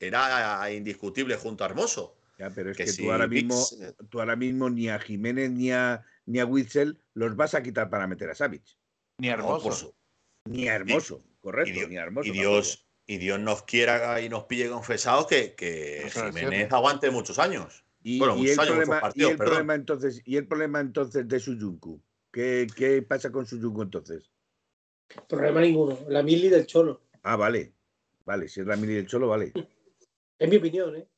[0.00, 2.16] era indiscutible junto a Hermoso.
[2.38, 3.64] Ya, pero es que que, si tú ahora mismo,
[4.10, 7.88] tú ahora mismo ni a Jiménez ni a ni a Witzel los vas a quitar
[7.90, 8.64] para meter a Savic.
[9.18, 9.72] Ni no, hermoso.
[9.72, 9.94] su-
[10.46, 12.28] Ni a Hermoso, correcto, y Dios- ni a Hermoso.
[12.28, 15.54] y Dios, y Dios nos quiera y nos pille confesados que,
[16.12, 17.84] Jiménez aguante muchos años.
[18.02, 19.52] Y, Bueno, y muchos el años, muchos problema, y el perdón.
[19.52, 22.02] problema entonces, y el problema entonces de Suyunku.
[22.32, 24.30] ¿Qué, ¿Qué pasa con Suyunku entonces?
[25.28, 25.98] Problema ninguno.
[26.08, 27.02] La mili del Cholo.
[27.22, 27.72] Ah, vale.
[28.24, 29.52] Vale, si es la mini del Cholo, vale.
[30.36, 31.08] Es mi opinión, ¿eh?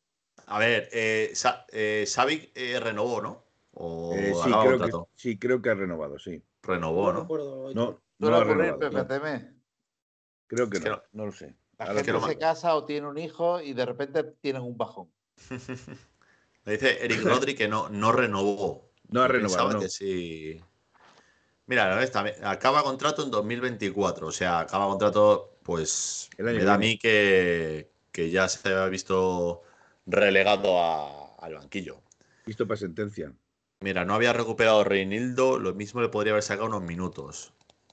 [0.47, 3.45] A ver, eh, Sa- eh, Savic eh, renovó, ¿no?
[3.73, 6.43] O Eh, sí, creo que, sí, creo que ha renovado, sí.
[6.63, 7.73] Renovó, No ¿no?
[7.75, 8.91] No, no Suele ha renovado.
[8.91, 9.07] no.
[10.47, 10.91] Creo que no.
[10.91, 11.03] no.
[11.13, 11.57] No lo sé.
[11.79, 14.77] La gente que lo se casa o tiene un hijo y de repente tienen un
[14.77, 15.11] bajón.
[16.65, 18.91] Me dice Eric Rodri que no, no renovó.
[19.09, 19.81] No ha renovado, pensaba no.
[19.81, 20.61] que sí.
[21.67, 22.01] Mira,
[22.45, 24.29] acaba contrato en 2024.
[24.29, 29.63] O sea, acaba contrato, pues me da a mí que, que ya se ha visto
[30.07, 32.03] relegado a- al banquillo.
[32.45, 33.33] Listo para sentencia.
[33.81, 37.53] Mira, no había recuperado Reinildo, lo mismo le podría haber sacado unos minutos.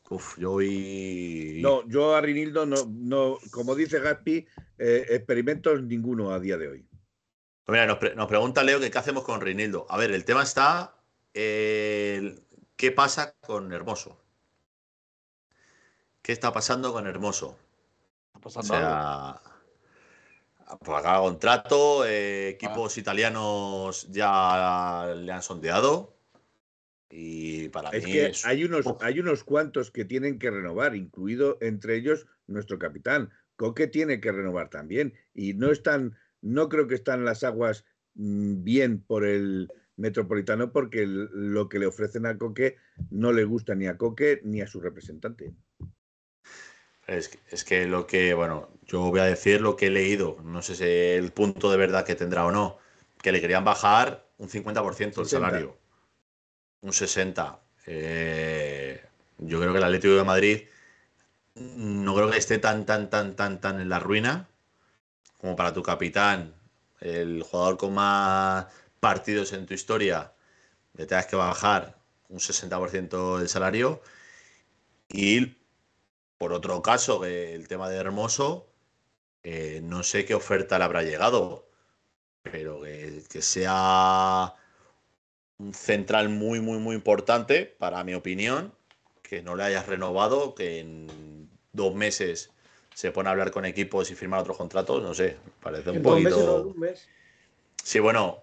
[0.10, 1.60] Uf, yo hoy.
[1.64, 4.46] No, yo a Rinildo no, no como dice Gaspi,
[4.78, 6.86] eh, experimentos ninguno a día de hoy.
[7.68, 9.88] Mira, nos, pre- nos pregunta Leo que qué hacemos con Reinildo.
[9.90, 10.96] A ver, el tema está.
[11.34, 12.36] eh,
[12.84, 14.20] ¿Qué pasa con Hermoso?
[16.22, 17.58] ¿Qué está pasando con Hermoso?
[18.28, 18.90] Está O pasando algo.
[18.90, 19.42] sea,
[20.84, 26.18] pues acaba contrato, eh, equipos italianos ya le han sondeado.
[27.10, 30.94] Y para Es mí que es- hay unos, hay unos cuantos que tienen que renovar,
[30.98, 33.32] incluido entre ellos nuestro capitán.
[33.56, 35.14] Coque tiene que renovar también.
[35.34, 41.06] Y no están, no creo que están las aguas mm, bien por el metropolitano porque
[41.08, 42.78] lo que le ofrecen a Coque
[43.12, 45.54] no le gusta ni a Coque ni a su representante.
[47.08, 50.38] Es, que- es que lo que, bueno, yo voy a decir lo que he leído,
[50.44, 52.78] no sé si el punto de verdad que tendrá o no,
[53.22, 55.28] que le querían bajar un 50% el 60.
[55.28, 55.78] salario,
[56.82, 57.60] un 60%.
[57.86, 59.02] Eh,
[59.40, 60.62] yo creo que el Atlético de Madrid
[61.56, 64.48] no creo que esté tan, tan, tan, tan, tan en la ruina
[65.40, 66.54] como para tu capitán,
[67.02, 68.68] el jugador con más
[69.04, 70.32] partidos en tu historia,
[70.94, 71.98] le tengas que bajar
[72.30, 74.02] un 60% del salario
[75.10, 75.58] y
[76.38, 78.66] por otro caso, el tema de Hermoso,
[79.44, 81.68] eh, no sé qué oferta le habrá llegado,
[82.44, 84.54] pero que, que sea
[85.58, 88.74] un central muy, muy, muy importante, para mi opinión,
[89.22, 92.52] que no le hayas renovado, que en dos meses
[92.94, 96.22] se pone a hablar con equipos y firmar otros contratos, no sé, parece un dos
[96.22, 96.68] meses, no, poquito...
[96.68, 97.10] un mes.
[97.84, 98.43] Sí, bueno,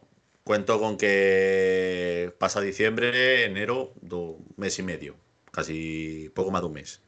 [0.50, 5.14] cuento con que pasa diciembre, enero, do- mes y medio,
[5.52, 7.00] casi poco más de un mes.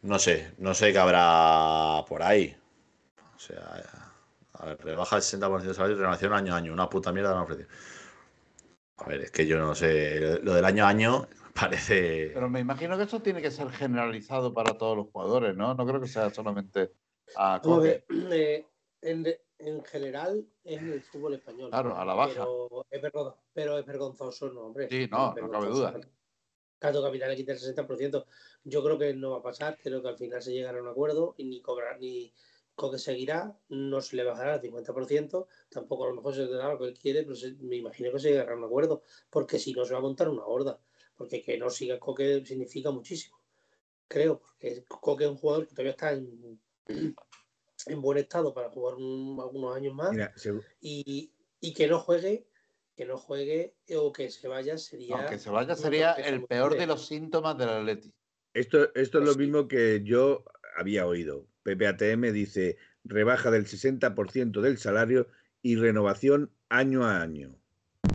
[0.00, 2.56] No sé, no sé qué habrá por ahí.
[3.36, 3.82] O sea,
[4.54, 7.32] a ver, rebaja el 60% de salario y renovación año a año, una puta mierda
[7.32, 7.68] me han ofrecido.
[8.96, 12.30] A ver, es que yo no sé, lo del año a año parece...
[12.32, 15.74] Pero me imagino que eso tiene que ser generalizado para todos los jugadores, ¿no?
[15.74, 16.92] No creo que sea solamente
[17.36, 18.04] a Coque.
[18.08, 18.64] ver, eh,
[19.58, 21.70] en, en general es en el fútbol español.
[21.70, 22.32] Claro, a la baja.
[22.34, 24.88] Pero es, vergo- pero es vergonzoso, no, hombre.
[24.90, 25.76] Sí, no, no cabe vergonzoso.
[25.92, 26.00] duda.
[26.78, 28.26] Cato Capital le quita el 60%.
[28.64, 29.78] Yo creo que no va a pasar.
[29.82, 32.34] Creo que al final se llegará a un acuerdo y ni cobrar ni
[32.74, 33.58] Coque seguirá.
[33.70, 35.46] No se le bajará al 50%.
[35.70, 38.12] Tampoco a lo mejor se le dará lo que él quiere, pero se- me imagino
[38.12, 39.02] que se llegará a un acuerdo.
[39.30, 40.78] Porque si no, se va a montar una horda.
[41.16, 43.40] Porque que no siga Coque significa muchísimo.
[44.06, 46.60] Creo, porque Coque es un jugador que todavía está en,
[47.86, 51.98] en buen estado para jugar un- algunos años más Mira, se- y, y que no
[52.00, 52.46] juegue,
[52.96, 55.22] que no juegue o que se vaya sería.
[55.22, 58.12] No, que se vaya sería el peor de los síntomas del Atleti.
[58.54, 59.38] esto, esto es lo Sí.
[59.40, 60.44] mismo que yo
[60.76, 61.46] había oído.
[61.62, 65.28] PPATM dice rebaja del 60% del salario
[65.62, 67.56] y renovación año a año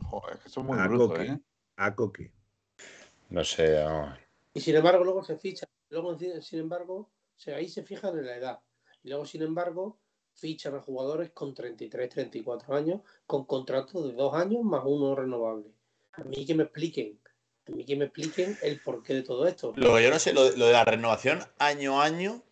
[0.04, 1.22] Joder, que son muy A brutos, Coque.
[1.30, 1.40] ¿eh?
[1.76, 2.32] a Coque.
[3.30, 4.14] No sé, no.
[4.54, 5.66] Y sin embargo, luego se ficha.
[5.88, 7.10] Luego, sin embargo,
[7.46, 8.60] ahí se fijan en la edad.
[9.02, 9.98] Y luego, sin embargo,
[10.34, 15.70] fichan a jugadores con 33, 34 años, con contratos de dos años más uno renovable.
[16.12, 17.18] A mí que me expliquen,
[17.66, 19.72] a mí que me expliquen el porqué de todo esto.
[19.76, 22.42] Lo que yo no sé, lo, lo de la renovación año a año,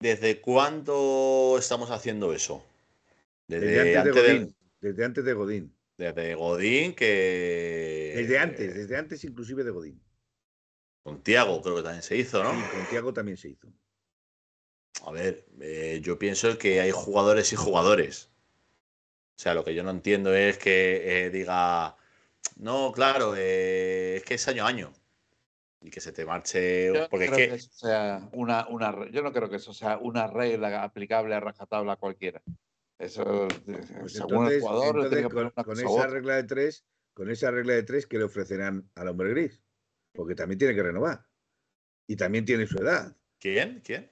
[0.00, 2.62] ¿desde cuándo estamos haciendo eso?
[3.46, 4.56] Desde antes de Godín.
[4.80, 5.74] Desde antes de Godín.
[5.96, 8.12] desde Godín, que.
[8.16, 10.00] Desde antes, desde antes inclusive de Godín.
[11.02, 12.50] Con Tiago, creo que también se hizo, ¿no?
[12.52, 13.68] Y con Tiago también se hizo.
[15.04, 18.30] A ver, eh, yo pienso que hay jugadores y jugadores.
[19.36, 21.96] O sea, lo que yo no entiendo es que eh, diga,
[22.56, 24.92] no, claro, eh, es que es año a año.
[25.80, 26.86] Y que se te marche.
[26.86, 27.48] Yo no Porque es creo que.
[27.50, 31.40] que eso sea una, una, yo no creo que eso sea una regla aplicable a
[31.40, 32.42] rajatabla cualquiera.
[32.98, 36.06] Eso, Pues según el entonces, jugador, que poner con, con esa otra.
[36.08, 36.84] regla de tres,
[37.14, 39.62] con esa regla de tres, ¿qué le ofrecerán al hombre gris?
[40.12, 41.24] Porque también tiene que renovar.
[42.08, 43.16] Y también tiene su edad.
[43.38, 43.80] ¿Quién?
[43.84, 44.10] ¿Quién?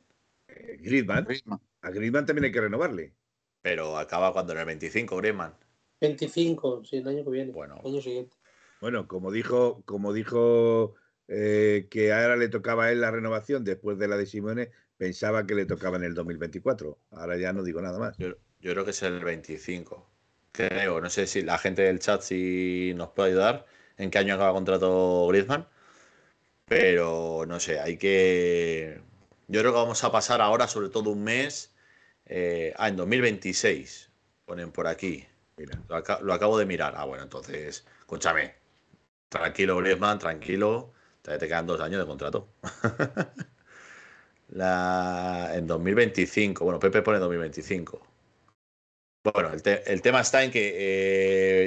[0.49, 1.61] Eh, Griezmann, Griezmann.
[1.83, 3.15] a Griezmann también hay que renovarle.
[3.63, 5.55] Pero acaba cuando en el 25, Griezmann.
[6.01, 7.53] 25, sí, el año que viene.
[7.53, 7.81] Bueno.
[7.85, 8.37] El año siguiente.
[8.81, 10.95] Bueno, como dijo, como dijo
[11.29, 15.47] eh, que ahora le tocaba a él la renovación después de la de Simone, pensaba
[15.47, 16.99] que le tocaba en el 2024.
[17.13, 18.17] Ahora ya no digo nada más.
[18.19, 18.29] Yo,
[18.61, 20.11] yo creo que es el 25.
[20.53, 23.67] Creo, no sé si la gente del chat si nos puede ayudar
[23.97, 25.67] en qué año acaba contrato Griezmann.
[26.67, 29.01] Pero no sé, hay que.
[29.49, 31.73] Yo creo que vamos a pasar ahora, sobre todo un mes.
[32.27, 34.11] eh, ah, en 2026.
[34.45, 35.27] Ponen por aquí.
[35.57, 36.95] Mira, Lo, aca- lo acabo de mirar.
[36.97, 38.55] Ah, bueno, entonces, escúchame.
[39.31, 40.93] Tranquilo, Griezmann, tranquilo.
[41.23, 42.49] Te quedan dos años de contrato.
[45.55, 46.65] En 2025.
[46.65, 48.07] Bueno, Pepe pone 2025.
[49.23, 50.73] Bueno, el, te- el tema está en que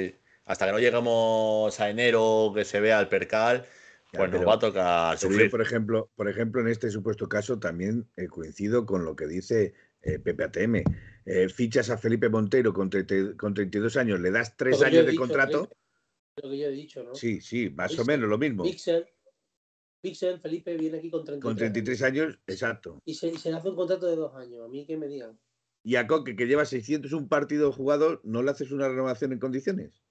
[0.06, 3.66] eh, hasta que no lleguemos a enero, que se vea el percal,
[4.12, 5.50] Pues nos pero- va a tocar Pero yo, sufrir.
[5.50, 9.74] por ejemplo, por ejemplo, en este supuesto caso también eh, coincido con lo que dice
[10.02, 10.82] eh, Pepe ATM.
[11.26, 15.12] Eh, fichas a Felipe Monteiro con, 30 con 32 años, le das tres años de
[15.12, 15.58] dicho, contrato.
[15.64, 15.76] Felipe,
[16.42, 17.14] Lo que yo he dicho, ¿no?
[17.14, 18.62] Sí, sí, más o menos lo mismo.
[18.64, 19.06] Pixel,
[20.00, 21.42] Pixel, Felipe viene aquí con 33.
[21.42, 23.00] Con 33 años, exacto.
[23.04, 24.64] Y se, y se le hace un contrato de dos años.
[24.64, 25.38] A mí que me digan.
[25.82, 30.02] Y a Coque, que lleva 601 partidos jugados, ¿no le haces una renovación en condiciones?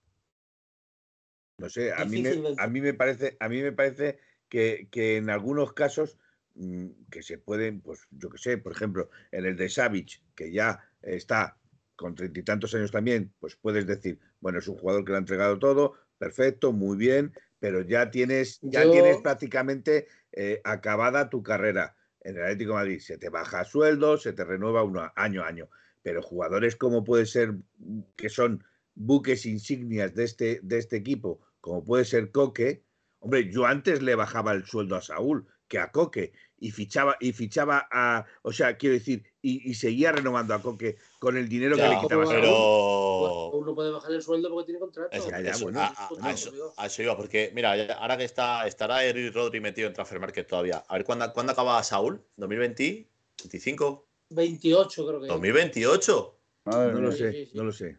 [1.59, 2.63] No sé, a mí me, Difícilmente.
[2.63, 6.17] a mí me parece, a mí me parece que, que en algunos casos
[6.55, 10.51] mm, que se pueden, pues yo qué sé, por ejemplo, en el de Savic, que
[10.51, 11.59] ya está
[11.95, 15.17] con treinta y tantos años también, pues puedes decir, bueno, es un jugador que le
[15.17, 21.29] ha entregado todo, perfecto, muy bien, pero ya tienes, ya Yo- tienes prácticamente eh, acabada
[21.29, 21.97] tu carrera.
[22.21, 25.47] En el Atlético de Madrid se te baja sueldo, se te renueva uno año a
[25.47, 25.69] año.
[26.01, 28.63] Pero jugadores como puede ser, mm, que son
[28.95, 32.83] buques insignias de este, de este equipo, como puede ser Coque,
[33.19, 37.31] hombre, yo antes le bajaba el sueldo a Saúl que a Coque y fichaba, y
[37.31, 41.75] fichaba a, o sea, quiero decir, y, y seguía renovando a Coque con el dinero
[41.75, 43.61] que Ya, le quitaba a pero- Saúl.
[43.61, 45.09] Uno puede bajarle el sueldo porque tiene contrato.
[45.15, 46.25] Eso, Ya, ya, eso, bueno, a, a- bueno.
[46.25, 49.93] a eso, a eso iba, porque mira, ahora que está, estará Eric Rodri metido en
[49.93, 50.83] Transfer Market todavía.
[50.87, 52.21] A ver, ¿cuándo, ¿cuándo acaba Saúl?
[52.37, 53.07] ¿2020?
[53.43, 54.03] ¿25?
[54.31, 55.33] 28 creo que es.
[55.33, 56.33] ¿2028?
[56.65, 57.57] Madre No lo sé, sí, sí.
[57.57, 57.97] no lo sé.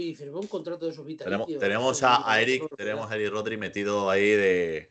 [0.00, 1.60] Sí, firmó un contrato de sus Tenemos, vitalicios.
[1.60, 4.88] tenemos a, a Eric, tenemos a Eric Rodri metido ahí de.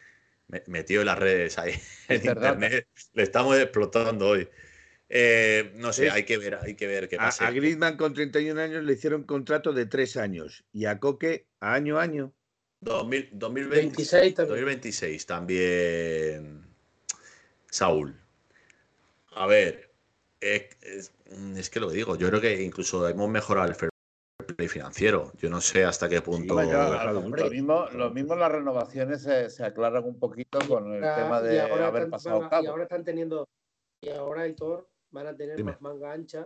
[0.47, 1.73] me- Metido en las redes ahí
[2.09, 2.87] en internet.
[3.13, 4.47] Le estamos explotando hoy.
[5.09, 7.47] Eh, no sé, hay que ver, hay que ver qué A, pasa.
[7.47, 11.73] a Griezmann con 31 años le hicieron contrato de tres años y a Coque a
[11.73, 12.31] año a año.
[12.81, 14.55] 2000 2020 26 también.
[14.59, 16.65] 2026 también
[17.71, 18.15] Saúl.
[19.31, 19.89] A ver,
[20.39, 21.11] es, es-
[21.57, 23.75] es que lo digo, yo creo que incluso hemos mejorado el
[24.59, 25.31] play financiero.
[25.37, 26.53] Yo no sé hasta qué punto.
[26.53, 31.01] Hombre, ya, Lo mismo, lo mismo las renovaciones se, se aclaran un poquito con el
[31.05, 33.47] Ah, tema y de haber están- pasado a- Y ahora están teniendo.
[34.01, 35.71] Y ahora el Thor van a tener Dime.
[35.71, 36.45] más manga ancha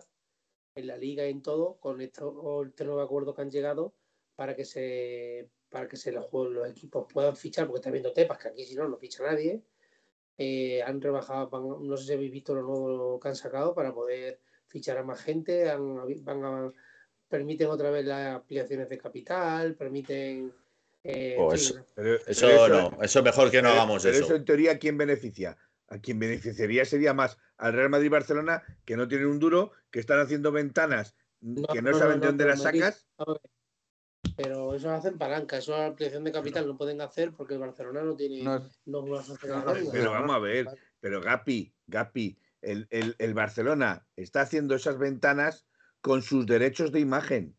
[0.75, 3.95] en la liga y en todo con esto, este nuevo acuerdo que han llegado
[4.35, 8.37] para que se para que se los, los equipos puedan fichar, porque está viendo Tepas,
[8.37, 9.63] que aquí si no, no ficha nadie.
[10.37, 13.91] Eh, han rebajado, van- no sé si habéis visto lo nuevo que han sacado para
[13.91, 16.71] poder fichar a más gente, han, van a,
[17.27, 20.53] permiten otra vez las ampliaciones de capital, permiten...
[21.03, 24.17] eh, Oh, eso- Pero, Eso pero no, eso es mejor que no pero- hagamos pero
[24.17, 24.35] eso.
[24.35, 25.57] en teoría, ¿a quién beneficia?
[25.89, 29.71] A quien beneficiaría sería más al Real Madrid y Barcelona, que no tienen un duro,
[29.91, 33.07] que están haciendo ventanas que no, no, saben no, de dónde las Madrid- sacas.
[34.37, 38.01] Pero eso hacen palanca, eso es ampliación de capital, no pueden hacer porque el Barcelona
[38.01, 38.67] no tiene No.
[39.91, 40.67] Pero vamos a ver,
[40.99, 45.65] pero Gapi, Gapi, el, el- el Barcelona está haciendo esas ventanas
[46.03, 47.57] con sus derechos de imagen.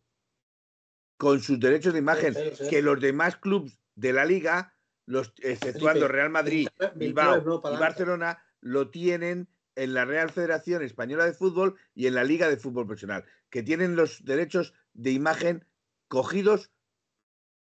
[1.16, 2.34] Con sus derechos de imagen.
[2.34, 2.70] Sí, sí, sí.
[2.70, 4.76] Que los demás clubes de la liga,
[5.06, 7.78] los, exceptuando Real Madrid, 29 Bilbao y.
[7.78, 12.58] Barcelona, lo tienen en la Real Federación Española de Fútbol y en la Liga de
[12.58, 15.66] Fútbol Profesional, que tienen los derechos de imagen
[16.08, 16.70] cogidos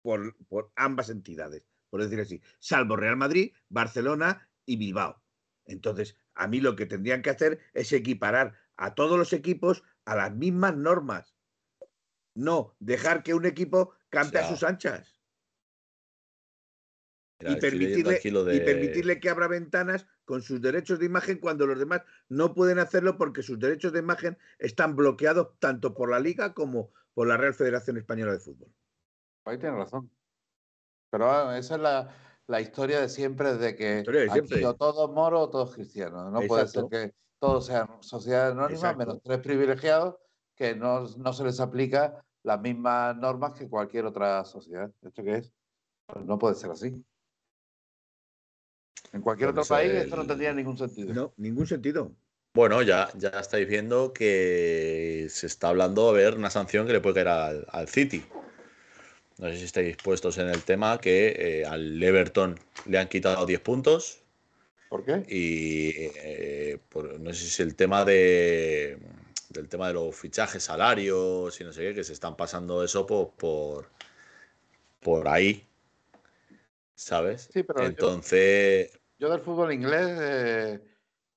[0.02, 5.22] por, por ambas entidades, por decir así, salvo Real Madrid, Barcelona y Bilbao.
[5.66, 10.16] Entonces, a mí lo que tendrían que hacer es equiparar a todos los equipos a
[10.16, 11.34] las mismas normas.
[12.34, 15.20] No dejar que un equipo campe a sus anchas
[17.40, 21.66] Mira, y, permitirle, aquí y permitirle que abra ventanas con sus derechos de imagen cuando
[21.66, 26.20] los demás no pueden hacerlo porque sus derechos de imagen están bloqueados tanto por la
[26.20, 28.72] Liga como por la Real Federación Española de Fútbol.
[29.44, 30.10] Ahí tienes razón.
[31.10, 34.66] Pero ah, esa es la, la historia de siempre, de que de aquí siempre.
[34.66, 36.32] o todos moros o todos cristianos.
[36.32, 37.14] No puede ser que
[37.44, 38.98] todos sean sociedades anónimas, Exacto.
[38.98, 40.16] menos tres privilegiados,
[40.56, 44.90] que no, no se les aplica las mismas normas que cualquier otra sociedad.
[45.02, 45.52] ¿Esto qué es?
[46.06, 47.04] Pues no puede ser así.
[49.12, 51.12] En cualquier Por otro país esto no tendría ningún sentido.
[51.12, 52.12] No, ningún sentido.
[52.54, 57.00] Bueno, ya, ya estáis viendo que se está hablando de ver una sanción que le
[57.02, 58.24] puede caer al, al City.
[59.36, 63.44] No sé si estáis puestos en el tema que eh, al Everton le han quitado
[63.44, 64.23] 10 puntos
[64.88, 65.24] ¿Por qué?
[65.28, 68.98] y eh, por- no sé si es el tema de
[69.50, 73.06] del tema de los fichajes, salarios y no sé qué, que se están pasando eso
[73.06, 73.88] por, por,
[75.00, 75.66] por ahí.
[76.96, 77.48] ¿Sabes?
[77.52, 80.80] Sí, pero Entonces, Yo del fútbol inglés eh,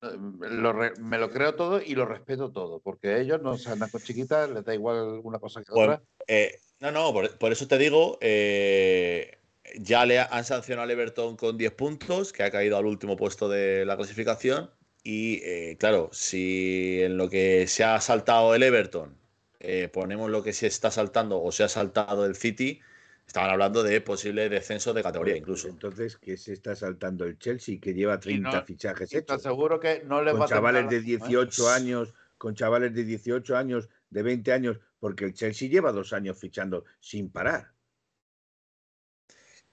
[0.02, 3.90] lo re- me lo creo todo y lo respeto todo, porque ellos no se andan
[3.90, 6.06] con chiquitas, les da igual una cosa que Bueno, otra.
[6.28, 9.37] Eh, no, no, por, por eso te digo, eh,
[9.80, 13.50] ya le han sancionado al Everton con 10 puntos, que ha caído al último puesto
[13.50, 14.70] de la clasificación.
[15.04, 19.16] Y eh, claro, si en lo que se ha saltado el Everton
[19.60, 22.82] eh, ponemos lo que se está saltando o se ha saltado el City,
[23.28, 25.68] Estaban hablando de posible descenso de categoría incluso.
[25.68, 29.46] Entonces, ¿qué se está saltando el Chelsea que lleva 30 no- fichajes hechos?
[29.46, 31.02] aseguro que no les va Con a chavales de ¿eh?
[31.02, 36.14] 18 años, con chavales de 18 años, de 20 años, porque el Chelsea lleva dos
[36.14, 37.74] años fichando sin parar.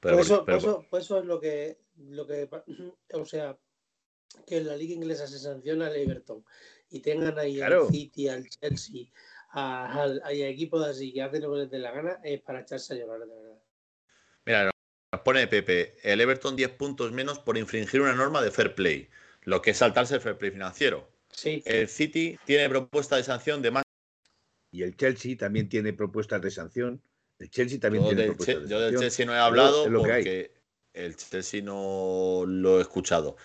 [0.05, 2.46] Pero, Pues eso, pero- pues eso, pues eso es lo que, lo que,
[3.14, 3.57] o sea,
[4.46, 6.44] que en la liga inglesa se sanciona al Everton
[6.90, 7.86] y tengan ahí Claro.
[7.86, 9.07] al City, al Chelsea,
[9.52, 12.61] a, al- hay equipos así que hacen lo que les dé la gana, es para
[12.61, 13.59] echarse a llorar, de verdad.
[14.44, 14.70] Mira,
[15.11, 19.09] nos pone Pepe, el Everton 10 puntos menos por infringir una norma de fair play,
[19.44, 21.09] lo que es saltarse el fair play financiero.
[21.30, 23.84] Sí, El City tiene propuesta de sanción de más.
[24.70, 27.00] Y el Chelsea también tiene propuestas de sanción.
[27.39, 29.01] El Chelsea también Yo tiene del, de yo.
[29.01, 30.53] Chelsea no he hablado lo porque
[30.93, 33.37] el Chelsea no lo he escuchado.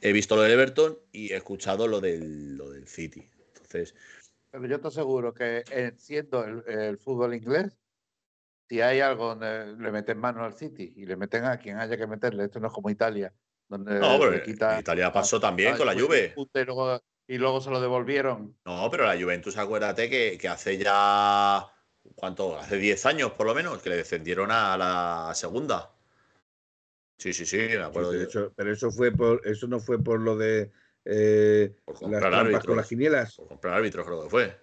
[0.00, 3.28] He visto lo del Everton y he escuchado lo del, lo del City.
[3.48, 3.94] Entonces,
[4.50, 7.76] Pero yo te aseguro que eh, siendo el, el fútbol inglés,
[8.68, 11.96] si hay algo donde le meten mano al City y le meten a quien haya
[11.96, 13.32] que meterle, esto no es como Italia,
[13.68, 16.48] donde no, pero le quita en Italia pasó también con la Juve Juve.
[16.54, 18.56] Y luego, y luego se lo devolvieron.
[18.64, 21.66] No, pero la Juventus, acuérdate que, que hace ya.
[22.14, 22.58] ¿Cuánto?
[22.58, 25.92] Hace 10 años por lo menos que le descendieron a la segunda.
[27.18, 28.10] Sí, sí, sí, me Sí, acuerdo.
[28.10, 28.28] pero, yo.
[28.28, 30.70] eso, pero eso fue por, eso no fue por lo de
[31.04, 32.64] eh, Por las comprar trampas árbitros.
[32.66, 34.56] con las quinielas Por comprar árbitros, creo que fue.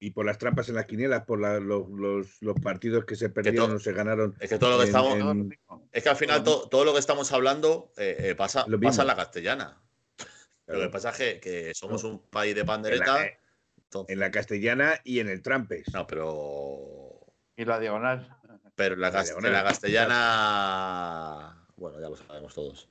[0.00, 3.30] y por las trampas en las quinielas, por la- los, los- los partidos que se
[3.30, 4.34] perdieron o se ganaron.
[4.40, 5.14] Es que todo lo que En- estamos.
[5.14, 5.82] en- Todo.
[5.92, 9.06] Es que al final to- todo lo que estamos hablando eh, eh, pasa, pasa en
[9.08, 9.80] la castellana.
[10.18, 10.90] Lo que Claro.
[10.90, 12.10] pasa es que, que somos No.
[12.10, 13.18] un país de pandereta.
[13.92, 15.92] Entonces- en la castellana y en el Trampes.
[15.92, 17.26] no, pero.
[17.56, 18.36] Y la diagonal.
[18.74, 19.50] Pero en la, La diagonal.
[19.50, 21.66] en la castellana.
[21.76, 22.88] Bueno, ya lo sabemos todos.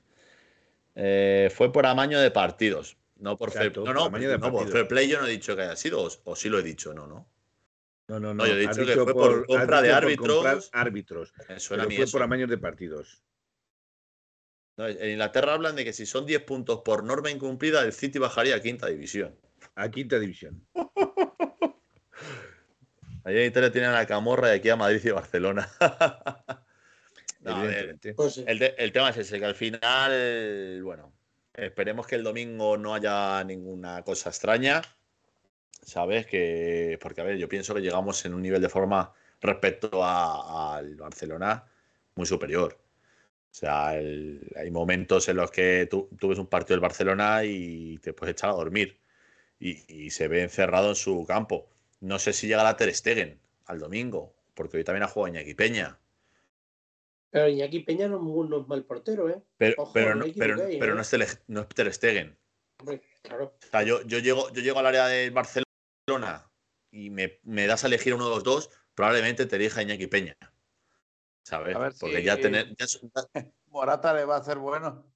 [0.94, 2.96] Eh, fue por amaño de partidos.
[3.16, 5.54] No por fair, no, no, por de no, por fair play yo no he dicho
[5.54, 7.28] que haya sido, o, o sí lo he dicho, no, no.
[8.08, 8.36] No, no, no.
[8.42, 10.70] No, yo he dicho que fue por has compra de por árbitros.
[10.72, 11.32] árbitros.
[11.58, 12.12] Suena a Pero mí fue eso.
[12.12, 13.22] por amaños de partidos.
[14.76, 18.18] No, en Inglaterra hablan de que si son 10 puntos por norma incumplida, el City
[18.18, 19.36] bajaría a quinta división.
[19.74, 20.64] A quinta división.
[23.24, 25.68] Allá en Italia tienen a Camorra y aquí a Madrid y Barcelona.
[27.44, 28.14] No, a ver, evidentemente.
[28.14, 28.44] pues sí.
[28.46, 31.12] el, te- el tema es ese, que al final, bueno,
[31.52, 34.80] esperemos que el domingo no haya ninguna cosa extraña.
[35.84, 36.24] ¿Sabes?
[36.26, 40.76] Que, porque, a ver, yo pienso que llegamos en un nivel de forma respecto a-
[40.76, 41.64] al Barcelona
[42.14, 42.78] muy superior.
[42.78, 47.42] O sea, el- hay momentos en los que tú, tú ves un partido del Barcelona
[47.42, 49.00] y te puedes echar a dormir.
[49.62, 51.68] Y, y se ve encerrado en su campo.
[52.00, 56.00] No sé si llegará Ter Stegen al domingo, porque hoy también ha jugado Iñaki Peña.
[57.30, 59.40] Pero Iñaki Peña no, es mu- no es mal portero, ¿eh?
[59.56, 60.32] Pero, Ojo, pero, no ¿eh?
[60.34, 62.36] no, es no es Ter Stegen.
[62.80, 63.54] Hombre, claro.
[63.62, 66.50] O sea, yo, yo, llego, yo llego al área del Barcelona
[66.90, 70.36] y me, me das a elegir uno de los dos, probablemente te elija Iñaki Peña.
[71.44, 71.76] ¿Sabes?
[71.76, 72.74] A ver Porque si- ya tener.
[72.76, 72.86] ya
[73.66, 75.11] Morata le va a hacer bueno.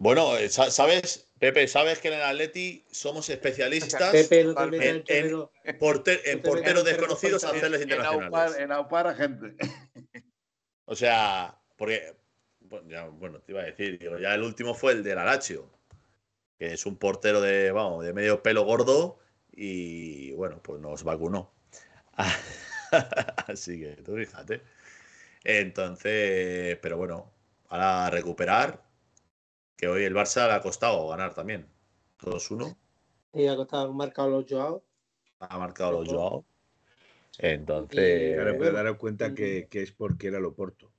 [0.00, 1.66] Bueno, eh, sa- ¿sabes, Pepe?
[1.66, 4.92] ¿Sabes que en el Atleti somos especialistas Pepe, no te totalmente.
[4.94, 5.50] metas en En- terreno.
[5.80, 8.58] porter- en no te metas porteros desconocidos a hacerles aupar, internacionales?
[8.58, 9.56] en aupar a gente.
[10.84, 12.14] O sea, porque.
[12.60, 15.68] Bueno, ya- bueno, te iba a decir, digo, ya el último fue el del Alacho,
[16.58, 19.18] que es un portero de, vamos, de medio pelo gordo
[19.50, 21.50] y bueno, pues nos vacunó.
[23.48, 24.60] Así que tú fíjate.
[25.44, 27.32] Entonces, pero bueno,
[27.68, 28.82] ahora recuperar,
[29.78, 31.66] que hoy el Barça le ha costado ganar también.
[32.20, 32.76] 2-1,
[33.32, 34.84] Y ha costado marcado los Joao.
[35.38, 36.08] ha marcado los.
[36.08, 36.44] Joao.
[37.38, 39.34] Entonces, Claro, bueno, pero daros cuenta mm.
[39.34, 40.90] que, que es porque era el Oporto.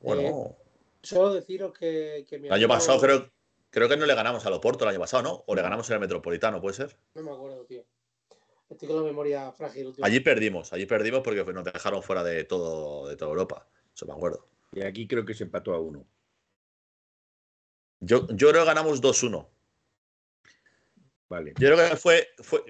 [0.00, 0.56] bueno,
[1.02, 3.30] Solo deciros que, que mi el año amigo- pasado creo,
[3.68, 5.44] creo que no le ganamos al Oporto el año pasado, ¿no?
[5.46, 6.96] O le ganamos en el Metropolitano, ¿puede ser?
[7.14, 7.84] No me acuerdo, tío.
[8.70, 9.94] Estoy con la memoria frágil.
[10.00, 13.68] Allí perdimos, allí perdimos porque nos dejaron fuera de todo, de toda Europa.
[13.94, 14.48] Eso me acuerdo.
[14.72, 16.06] Y aquí creo que se empató a uno.
[18.04, 19.48] Yo, yo creo que ganamos 2-1.
[21.28, 21.54] Vale.
[21.58, 22.28] Yo creo que fue.
[22.42, 22.62] fue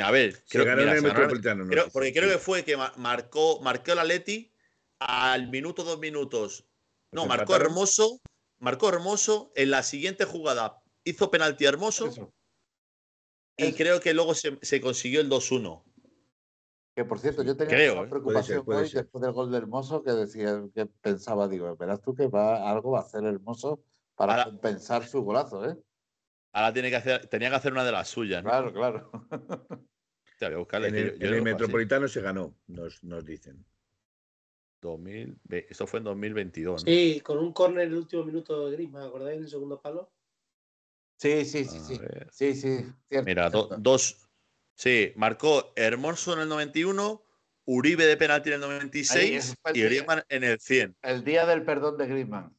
[0.00, 1.66] a ver, Se creo, ganó mira, el Metropolitano.
[1.66, 4.52] creo- porque creo que fue que ma- marcó, marcó el Atleti
[5.00, 6.64] al minuto, dos minutos.
[7.12, 7.66] No, Pues marcó empataron.
[7.72, 8.20] hermoso.
[8.58, 9.52] Marcó hermoso.
[9.56, 12.06] En la siguiente jugada hizo penalti hermoso.
[12.06, 12.32] Eso.
[13.56, 13.76] Y Eso.
[13.76, 15.82] creo que luego se, se consiguió el 2-1.
[16.94, 18.10] Que por cierto, yo tenía Creo, una ¿eh?
[18.10, 19.02] preocupación puede hoy ser.
[19.02, 22.92] después del gol de Hermoso que decía, que pensaba, digo, verás tú que va, algo
[22.92, 23.82] va a hacer Hermoso
[24.20, 25.78] para Ahora- compensar su golazo, ¿eh?
[26.52, 28.44] Ahora tiene que hacer, tenía que hacer una de las suyas.
[28.44, 28.50] ¿no?
[28.50, 29.10] Claro, claro.
[30.38, 31.44] Te voy a buscarle, En el, yo- yo en creo el así.
[31.44, 33.64] Metropolitano se ganó, nos, nos dicen.
[34.82, 36.84] 2000, ve- esto fue en 2022.
[36.84, 36.90] ¿no?
[36.92, 39.38] Sí, con un córner en el último minuto de Griezmann, ¿acordáis?
[39.38, 40.12] En el segundo palo.
[41.18, 41.98] Sí, sí, sí, sí.
[42.30, 42.84] Sí, sí.
[43.08, 43.76] cierto, Mira, do- cierto.
[43.80, 44.28] dos.
[44.74, 47.22] Sí, marcó Hermoso en el 91,
[47.66, 49.80] Uribe de penalti en el 96 Ahí, eso y.
[49.82, 50.94] Griezmann en el 100.
[51.02, 52.54] El día del perdón de Griezmann.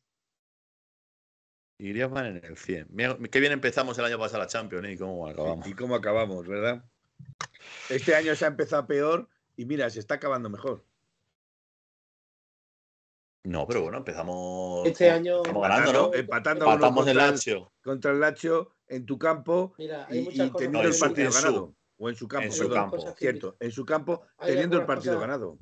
[1.81, 2.89] Y Griezmann en el 100.
[2.91, 4.91] Mira, qué bien empezamos el año pasado la Champions ¿eh?
[4.91, 5.65] y cómo acabamos.
[5.67, 6.83] ¿Y cómo acabamos, verdad?
[7.89, 9.27] Este año se ha empezado peor
[9.57, 10.85] y mira, se está acabando mejor.
[13.45, 14.85] No, pero bueno, empezamos.
[14.87, 16.13] Este año- Estamos ganando, ¿no?
[16.13, 17.71] Empatando Empatamos contra, el, Lazio.
[17.83, 20.99] contra el Lazio en tu campo Mira, y, hay y muchas cosas teniendo No, el
[20.99, 21.75] partido en su- ganado.
[21.97, 22.75] O en su campo, en su perdón.
[22.91, 23.15] campo.
[23.17, 25.57] Cierto, en su campo teniendo el partido ganado.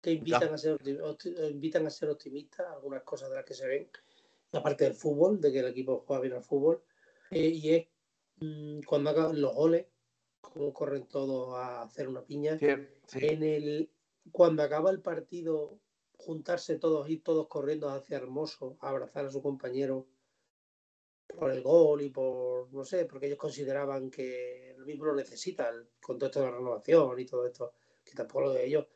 [0.00, 3.54] que invitan a ser opti- opti- invitan a ser optimistas, algunas cosas de las que
[3.54, 3.90] se ven,
[4.52, 6.82] aparte del fútbol, de que el equipo juega bien al fútbol,
[7.30, 7.88] eh, y es
[8.40, 9.86] mm, cuando acaban los goles,
[10.40, 12.58] como corren todos a hacer una piña,
[13.06, 13.18] sí.
[13.20, 13.90] en el
[14.32, 15.80] cuando acaba el partido,
[16.16, 20.06] juntarse todos y todos corriendo hacia Hermoso, a abrazar a su compañero
[21.38, 25.68] por el gol y por, no sé, porque ellos consideraban que el mismo lo necesita,
[25.68, 27.72] el- con todo esto de la renovación y todo esto,
[28.04, 28.86] que tampoco lo de ellos,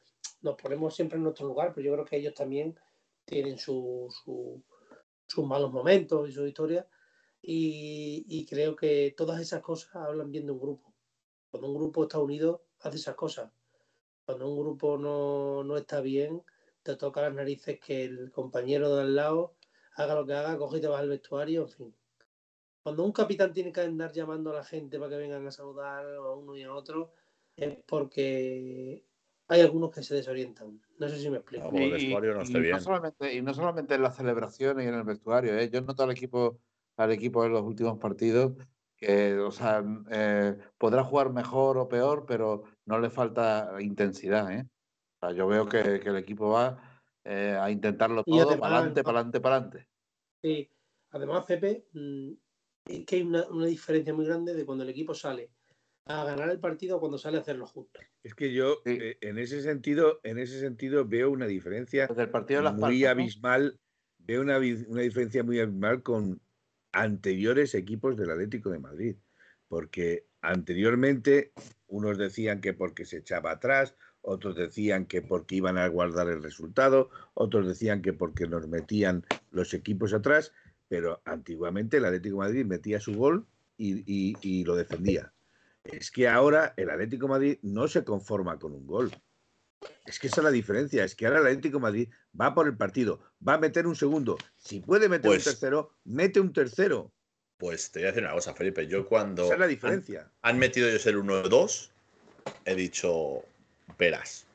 [0.43, 2.79] nos ponemos siempre en nuestro lugar, pero yo creo que ellos también
[3.25, 4.63] tienen su, su-
[5.35, 6.87] sus malos momentos y su historia,
[7.43, 10.95] y, y creo que todas esas cosas hablan bien de un grupo.
[11.51, 13.51] Cuando un grupo está unido, hace esas cosas.
[14.24, 16.43] Cuando un grupo no, no está bien,
[16.82, 19.57] te toca las narices que el compañero de al lado
[19.97, 21.97] haga lo que haga, coge y te vas al vestuario, en fin.
[22.82, 26.05] Cuando un capitán tiene que andar llamando a la gente para que vengan a saludar
[26.07, 27.12] a uno y a otro,
[27.57, 29.05] es porque
[29.49, 30.81] hay algunos que se desorientan.
[30.99, 31.71] No sé si me explico.
[31.73, 32.81] El vestuario no bien.
[32.81, 35.71] solamente, y no solamente en las celebraciones y en el vestuario, ¿eh?
[35.71, 36.61] yo noto al equipo,
[36.97, 38.53] al equipo en los últimos partidos
[38.97, 44.51] que, o sea, eh, podrá jugar mejor o peor, pero no le falta intensidad.
[44.53, 44.67] ¿eh?
[45.21, 48.77] O sea, yo veo que, que el equipo va eh, a intentarlo Y todo, para
[48.77, 49.05] adelante, ¿no?
[49.05, 49.89] para adelante, para adelante.
[50.43, 50.71] Sí.
[51.11, 52.33] Además, Pepe, mm,
[52.87, 55.51] es que hay una, una diferencia muy grande de cuando el equipo sale
[56.07, 58.01] a ganar el partido cuando sale a hacerlo justo.
[58.23, 58.99] Es que yo, Sí.
[59.01, 62.75] eh, en ese sentido, en ese sentido, veo una diferencia Desde el partido de las
[62.75, 63.09] muy ¿no?
[63.09, 63.79] abismal,
[64.19, 66.41] veo una, una diferencia muy abismal con
[66.93, 69.17] anteriores equipos del Atlético de Madrid.
[69.69, 71.53] Porque anteriormente
[71.87, 76.43] unos decían que porque se echaba atrás, otros decían que porque iban a guardar el
[76.43, 80.53] resultado, otros decían que porque nos metían los equipos atrás,
[80.89, 83.47] pero antiguamente el Atlético de Madrid metía su gol
[83.77, 85.33] y, y- y lo defendía.
[85.85, 89.12] Es que ahora el Atlético de Madrid no se conforma con un gol.
[90.07, 92.09] Es que esa es la diferencia, es que ahora el Atlético de Madrid
[92.41, 94.39] va por el partido, va a meter un segundo.
[94.57, 97.12] Si puede meter Pues- un tercero, mete un tercero.
[97.59, 98.87] Pues te voy a decir una cosa, Felipe.
[98.87, 100.30] Yo cuando Esa es la han, diferencia.
[100.43, 101.91] han metido ellos el 1-2,
[102.64, 103.43] he dicho,
[103.99, 104.47] verás.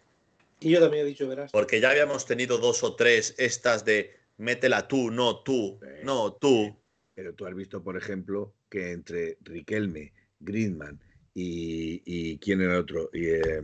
[0.59, 1.51] Y yo también he dicho, verás.
[1.51, 5.88] Porque ya habíamos tenido dos o tres estas de métela tú, no tú, Sí.
[6.03, 6.75] no tú.
[7.13, 10.99] Pero tú has visto, por ejemplo, que entre Riquelme, Griezmann
[11.34, 13.61] y, y quién era el otro, y, eh,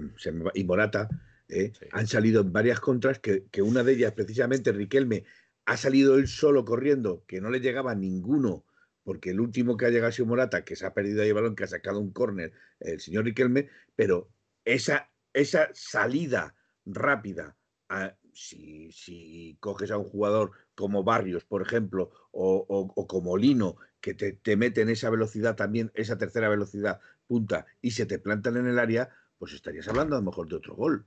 [0.54, 1.10] y Morata,
[1.48, 1.86] eh, Sí.
[1.92, 5.24] han salido en varias contras, que, que una de ellas, precisamente Riquelme,
[5.66, 8.66] ha salido él solo corriendo, que no le llegaba a ninguno,
[9.04, 11.34] porque el último que ha llegado ha sido Morata, que se ha perdido ahí el
[11.36, 14.30] balón, que ha sacado un córner, el señor Riquelme, pero
[14.64, 16.56] esa, esa salida
[16.86, 17.56] rápida,
[17.90, 23.38] a- si, si coges a un jugador como Barrios, por ejemplo, o, o- o como
[23.38, 28.20] Lino, que te, te meten esa velocidad también, esa tercera velocidad punta, y se te
[28.20, 31.06] plantan en el área, pues estarías hablando a lo mejor de otro gol.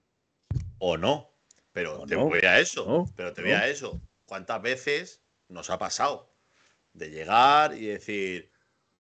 [0.79, 1.31] O no.
[1.73, 2.85] Pero O te no, voy a eso.
[2.87, 3.49] no, pero te no.
[3.49, 4.01] voy a eso.
[4.27, 6.31] ¿Cuántas veces nos ha pasado
[6.93, 8.51] de llegar y decir,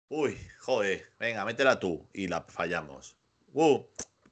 [0.09, 3.17] uy, joder, venga, métela tú y la fallamos?
[3.53, 3.83] Uh,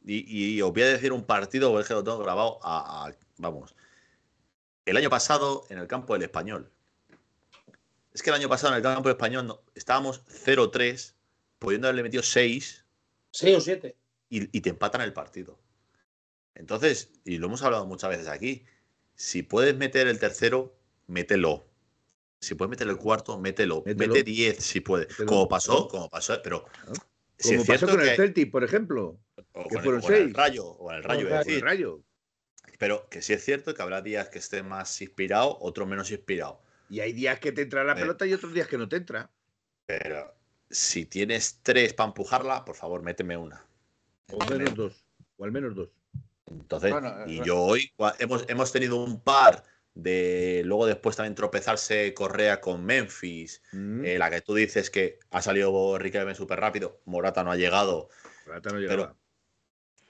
[0.05, 3.07] y, y os voy a decir un partido, porque es que lo tengo grabado a,
[3.07, 3.75] a- vamos.
[4.85, 6.70] El año pasado en el campo del español.
[8.12, 11.14] Es que el año pasado en el campo del español estábamos 0-3,
[11.64, 12.84] pudiendo haberle metido 6
[13.30, 13.96] Seis o siete.
[14.30, 15.58] y, y te empatan el partido.
[16.54, 18.64] Entonces, y lo hemos hablado muchas veces aquí,
[19.16, 20.76] si puedes meter el tercero,
[21.08, 21.66] mételo.
[22.40, 23.82] Si puedes meter el cuarto, mételo.
[23.84, 24.14] Mételo.
[24.14, 25.08] Mete 10 si puedes.
[25.10, 25.26] Mételo.
[25.28, 26.64] Como pasó, como pasó, pero.
[27.38, 29.18] si Como es pasó con el Celtic, por ejemplo,
[29.52, 30.32] o que con el- fueron o con el seis.
[30.36, 32.00] rayo, o con el rayo, es el el decir, rayo.
[32.78, 36.60] pero que sí es cierto que habrá días que esté más inspirado, otros menos inspirado.
[36.90, 37.96] Y hay días que te entra la Eh.
[38.00, 39.30] pelota y otros días que no te entra.
[39.86, 40.34] Pero
[40.75, 43.64] si tienes tres para empujarla, por favor, méteme una.
[44.33, 45.05] O menos dos.
[45.37, 45.89] O al menos dos.
[46.47, 49.64] Entonces, Bueno, y eh, yo hoy hemos, hemos tenido un par
[49.95, 55.20] de luego después también tropezarse Correa con Memphis, Mm, eh, la que tú dices que
[55.31, 58.09] ha salido Riquelme súper rápido, Morata no ha llegado,
[58.47, 59.16] Morata no llegaba.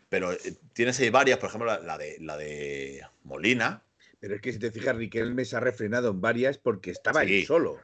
[0.08, 0.38] pero eh,
[0.72, 3.82] tienes ahí varias, por ejemplo la, la de la de Molina,
[4.20, 7.26] Pero es que si te fijas, Riquelme se ha refrenado en varias porque estaba Sí.
[7.26, 7.78] ahí solo.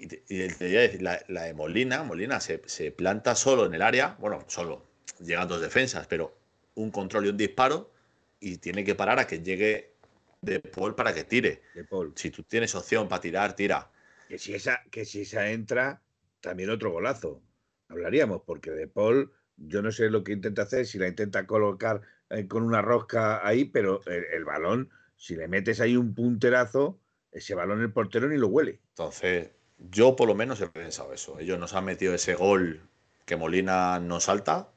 [0.00, 3.34] Y te, y te voy a decir, la, la de Molina, Molina se, se planta
[3.34, 4.86] solo en el área, bueno, solo,
[5.20, 6.34] llegan dos defensas, pero
[6.74, 7.92] un control y un disparo,
[8.40, 9.92] y tiene que parar a que llegue
[10.40, 11.60] De Paul para que tire.
[11.74, 12.14] De Paul.
[12.16, 13.90] Si tú tienes opción para tirar, tira.
[14.26, 16.00] Que si esa, que si esa entra,
[16.40, 17.42] también otro golazo.
[17.88, 22.00] Hablaríamos, porque De Paul, yo no sé lo que intenta hacer, si la intenta colocar
[22.30, 26.98] eh, con una rosca ahí, pero el, el balón, si le metes ahí un punterazo,
[27.32, 28.80] ese balón el portero ni lo huele.
[28.88, 29.50] Entonces,
[29.90, 31.38] yo por lo menos he pensado eso.
[31.38, 32.80] Ellos nos han metido ese gol
[33.24, 34.68] que Molina no salta.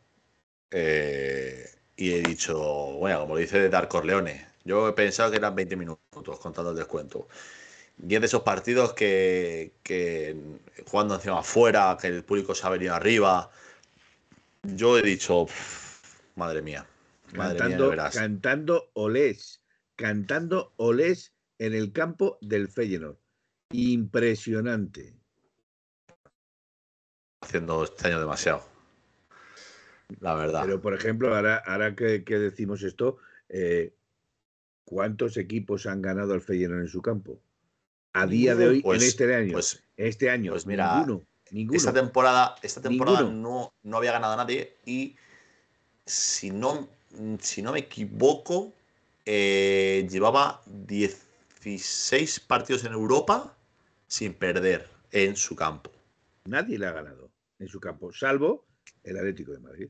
[0.71, 2.57] eh, y he dicho,
[2.99, 7.27] bueno, como dice Dar Corleone, yo he pensado que eran 20 minutos contando el descuento.
[8.07, 10.35] Y es de esos partidos que, que
[10.87, 13.51] jugando encima afuera, que el público se ha venido arriba.
[14.63, 16.85] Yo he dicho, "Pff, madre mía,
[17.35, 18.15] madre mía, Cantando, verás.
[18.15, 19.61] cantando olés,
[19.95, 23.17] cantando olés en el campo del Feyenoord.
[23.73, 25.13] Impresionante.
[27.41, 28.63] haciendo este año demasiado.
[30.21, 30.61] La verdad.
[30.63, 33.17] Pero, por ejemplo, ahora, ahora que, que decimos esto,
[33.49, 33.93] eh,
[34.85, 37.41] ¿cuántos equipos han ganado al Feyenoord en su campo?
[38.13, 39.51] A día de hoy, Pues- en este año.
[39.53, 41.21] pues este año, pues mira, ninguno.
[41.51, 41.77] ninguno.
[41.77, 45.17] Esta temporada, esta temporada no, no había ganado nadie y
[46.05, 46.87] si no,
[47.39, 48.71] si no me equivoco,
[49.25, 53.52] eh, llevaba 16 partidos en Europa
[54.13, 55.91] sin perder en su campo.
[56.45, 58.63] Nadie le ha ganado en su campo, salvo
[59.03, 59.89] el Atlético de Madrid.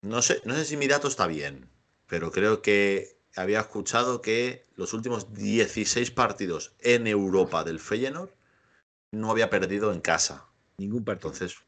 [0.00, 1.70] No sé, no sé si mi dato está bien,
[2.08, 8.30] pero creo que había escuchado que los últimos 16 partidos en Europa del Feyenoord
[9.12, 10.48] no había perdido en casa.
[10.78, 11.28] Ningún partido.
[11.28, 11.60] Entonces,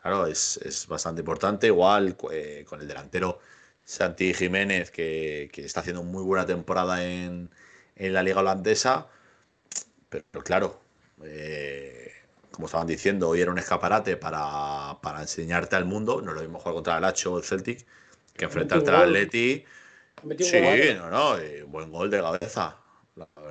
[0.00, 1.66] claro, es, es bastante importante.
[1.66, 3.40] Igual eh, con el delantero
[3.84, 7.50] Santi Jiménez, que, que está haciendo muy buena temporada en,
[7.94, 9.10] en la liga holandesa.
[10.12, 10.80] Pero, pero claro,
[11.24, 12.12] eh,
[12.50, 16.20] como estaban diciendo, hoy era un escaparate para, para enseñarte al mundo.
[16.20, 17.86] No es lo mismo jugar contra el Hacho o el Celtic
[18.36, 19.08] que enfrentarte al.
[19.08, 19.64] Atleti.
[20.38, 20.60] Sí,
[20.96, 22.76] no, no, eh, buen gol de cabeza.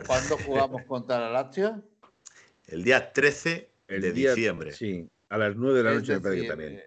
[0.05, 1.84] ¿Cuándo jugamos contra la Lazio?
[2.68, 6.14] El día 13 El de día- diciembre, Sí, a las 9 de la Es noche
[6.14, 6.84] me parece que también.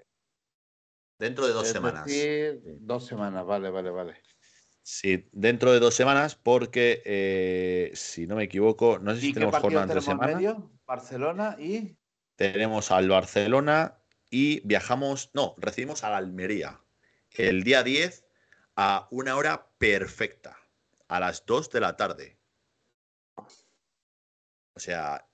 [1.19, 2.05] dentro de dos es semanas.
[2.07, 4.15] decir, dos semanas, vale, vale, vale.
[4.87, 9.31] Sí, dentro de dos semanas, porque eh, si no me equivoco, no sé si ¿Y
[9.31, 10.35] qué tenemos jornada entre semana.
[10.35, 10.71] medio?
[10.87, 11.97] Barcelona y
[12.37, 13.97] Tenemos al Barcelona
[14.29, 16.81] y viajamos, no, recibimos a la Almería
[17.31, 18.27] el día 10
[18.77, 20.59] a una hora perfecta,
[21.09, 22.39] a las 2 de la tarde.
[24.75, 25.27] O sea,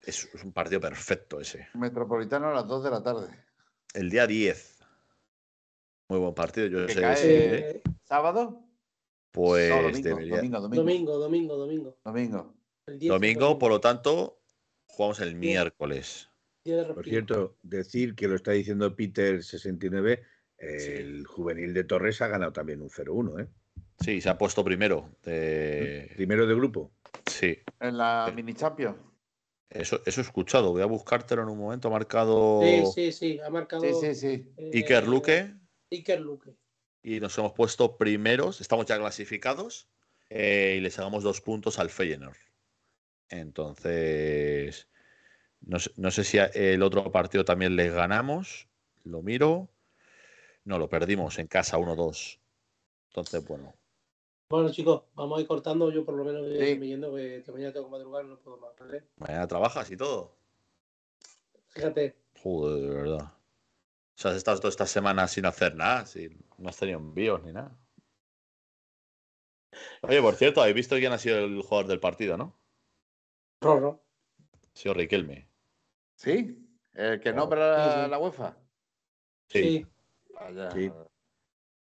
[0.00, 1.68] es, es un partido perfecto ese.
[1.74, 3.44] Metropolitano a las 2 de la tarde.
[3.92, 4.82] El día 10.
[6.08, 7.26] Muy buen partido, yo sé cae- que sí.
[7.28, 8.63] Eh, ¿Sábado?
[9.34, 11.96] Pues No, domingo, debería- domingo, domingo, domingo, domingo, domingo.
[12.04, 12.54] domingo.
[12.86, 14.38] El 10 Domingo, por lo tanto,
[14.86, 16.30] jugamos el miércoles.
[16.94, 20.22] Por cierto, decir que lo está diciendo Peter69,
[20.58, 23.48] el juvenil de Torres ha ganado también un 0-1, ¿eh?
[23.98, 25.10] Sí, se ha puesto primero.
[25.24, 26.92] de- Primero de grupo.
[27.26, 28.36] Sí, En la Sí.
[28.36, 28.96] mini Champions.
[29.68, 30.70] eso, eso he escuchado.
[30.70, 31.88] Voy a buscártelo en un momento.
[31.88, 33.40] Ha marcado Sí, sí, sí.
[33.40, 33.82] Ha marcado.
[33.82, 34.52] Sí, sí, sí.
[34.58, 35.52] eh, Iker Luque
[35.90, 36.54] Iker Luque.
[37.04, 38.60] Y nos hemos puesto primeros.
[38.60, 39.86] Estamos ya clasificados
[40.30, 42.36] eh, y le sacamos dos puntos al Feyenoord.
[43.28, 44.88] Entonces,
[45.60, 48.66] no sé, no sé si el otro partido también les ganamos.
[49.04, 49.68] Lo miro.
[50.64, 52.38] No, lo perdimos en casa 1-2.
[53.10, 53.74] Entonces, bueno.
[54.48, 55.90] Bueno, chicos, vamos a ir cortando.
[55.90, 56.78] Yo por lo menos voy Sí.
[56.80, 58.70] yendo, que, que mañana tengo que madrugar y no puedo más.
[58.78, 59.04] ¿vale?
[59.18, 60.34] Mañana trabajas y todo.
[61.68, 62.16] Fíjate.
[62.42, 63.32] Joder, de verdad.
[64.16, 67.42] O sea, has estado toda esta semana sin hacer nada, sin, no has tenido envíos
[67.42, 67.76] ni nada.
[70.02, 72.56] Oye, por cierto, habéis visto quién ha sido el jugador del partido, ¿no?
[73.60, 74.04] Rorro.
[74.72, 75.48] Ha sido Riquelme.
[76.16, 76.60] ¿Sí?
[76.92, 78.56] ¿El que nombra la, la UEFA?
[79.48, 79.84] Sí.
[80.32, 80.70] Vaya.
[80.70, 80.90] Sí.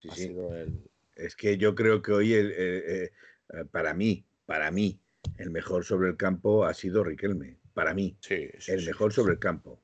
[0.00, 0.22] Sí, Ha sí.
[0.28, 3.12] sido el- Es que yo creo que hoy, el- eh,
[3.52, 4.98] eh, para mí, para mí,
[5.38, 7.58] el mejor sobre el campo ha sido Riquelme.
[7.74, 9.82] Para mí, Sí, sí, el sí, mejor sobre el campo.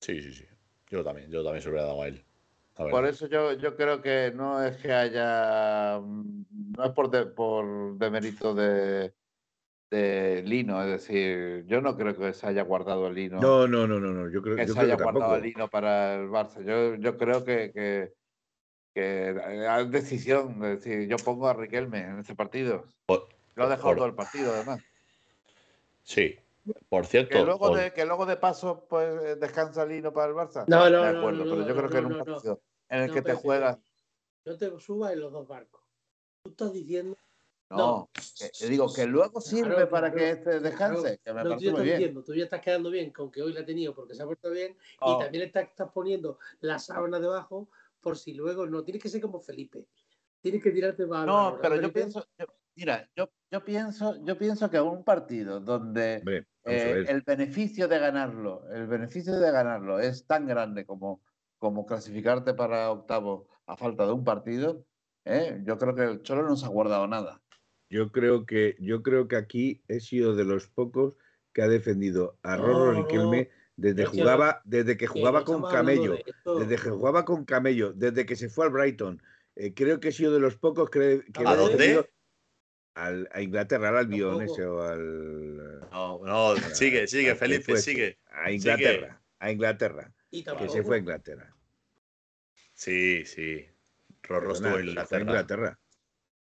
[0.00, 0.46] Sí, sí, sí.
[0.94, 2.24] Yo también, yo también se lo hubiera dado a él.
[2.76, 5.98] Por eso yo, yo creo que no es que haya.
[6.00, 9.12] No es por, de, por demérito de,
[9.90, 13.40] de Lino, es decir, yo no creo que se haya guardado el Lino.
[13.40, 14.30] No, no, no, no, no.
[14.30, 16.62] Yo creo, que yo se creo haya que guardado el Lino para el Barça.
[16.64, 18.12] Yo, yo creo que, que,
[18.94, 19.30] que
[19.80, 20.64] es decisión.
[20.64, 22.84] Es decir, yo pongo a Riquelme en este partido.
[23.06, 24.80] Por- Lo ha dejado por- todo el partido, además.
[26.04, 26.36] Sí.
[26.88, 30.34] Por cierto, Que luego, por- de, que luego de paso pues descansa Lino para el
[30.34, 30.64] Barça.
[30.66, 32.18] No, no, de no, acuerdo, no, pero no, yo creo no, que en no, un
[32.18, 32.24] no.
[32.24, 33.78] partido en el No, que te juegas.
[34.44, 35.80] No te subas en los dos barcos.
[36.42, 37.16] Tú estás diciendo.
[37.70, 41.18] No, que- que digo que luego sirve Claro, para claro, que este descanse, claro.
[41.24, 41.96] que me No, tú ya muy estás bien.
[41.98, 44.26] diciendo, tú ya estás quedando bien con que hoy la ha tenido porque se ha
[44.26, 45.16] puesto bien Oh.
[45.16, 47.68] y también estás, estás poniendo la sábana debajo
[48.00, 48.84] por si luego no.
[48.84, 49.86] Tienes que ser como Felipe.
[50.40, 52.46] Tienes que tirarte para No, pero yo pienso, yo-
[52.76, 57.98] mira, yo, yo pienso, yo pienso que un partido donde Hombre, eh, el beneficio de
[57.98, 61.22] ganarlo, el beneficio de ganarlo es tan grande como,
[61.58, 64.84] como clasificarte para octavo a falta de un partido,
[65.24, 65.60] ¿eh?
[65.64, 67.40] yo creo que el Cholo no se ha guardado nada.
[67.90, 71.14] Yo creo que yo creo que aquí he sido de los pocos
[71.52, 76.16] que ha defendido a Rorro No, Riquelme desde jugaba desde que jugaba con Camello,
[76.58, 79.22] desde que jugaba con Camello, desde que se fue al Brighton.
[79.56, 82.10] Eh, creo que he sido de los pocos que, que ¿A he dónde?
[82.94, 87.90] Al- a Inglaterra, al Albion ese o al No, no, sigue, sigue, Felipe, fuese.
[87.90, 88.18] sigue.
[88.30, 91.54] a Inglaterra, a Inglaterra, Y que se fue a Inglaterra.
[92.74, 93.64] Sí, sí.
[94.22, 95.20] Rorro estuvo en se fue a Inglaterra.
[95.22, 95.78] Inglaterra.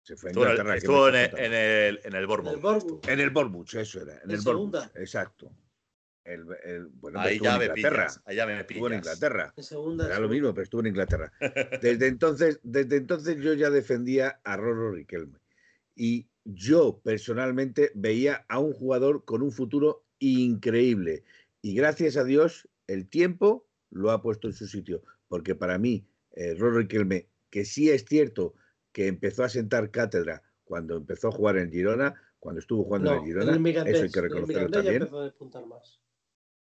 [0.03, 0.73] Se fue a Estuvo en el, Inglaterra.
[0.75, 3.09] ¿qué estuvo en el, en el, en el Bournemouth.
[3.09, 4.15] En el Bournemouth, eso era.
[4.17, 4.91] En En el segunda.
[4.95, 5.51] exacto.
[6.25, 8.07] El, el- bueno, Ahí estuvo ya en me Inglaterra.
[8.07, 8.23] pillas.
[8.25, 8.95] Ahí ya me Estuvo en.
[8.95, 9.53] Inglaterra.
[9.57, 10.07] En segunda.
[10.07, 11.33] Era lo mismo, pero estuvo en Inglaterra.
[11.83, 15.39] Desde entonces, desde entonces yo ya defendía a Roro Riquelme.
[15.97, 21.25] Y yo personalmente veía a un jugador con un futuro increíble.
[21.63, 25.03] Y gracias a Dios, el tiempo lo ha puesto en su sitio.
[25.29, 28.55] Porque para mí, eh, Roro Riquelme, que sí es cierto
[28.93, 33.15] que empezó a sentar cátedra cuando empezó a jugar en Girona, cuando estuvo jugando en
[33.15, 33.95] el en Girona, el Mirandés.
[33.95, 35.03] eso hay que reconocerlo también.
[35.03, 36.01] a más.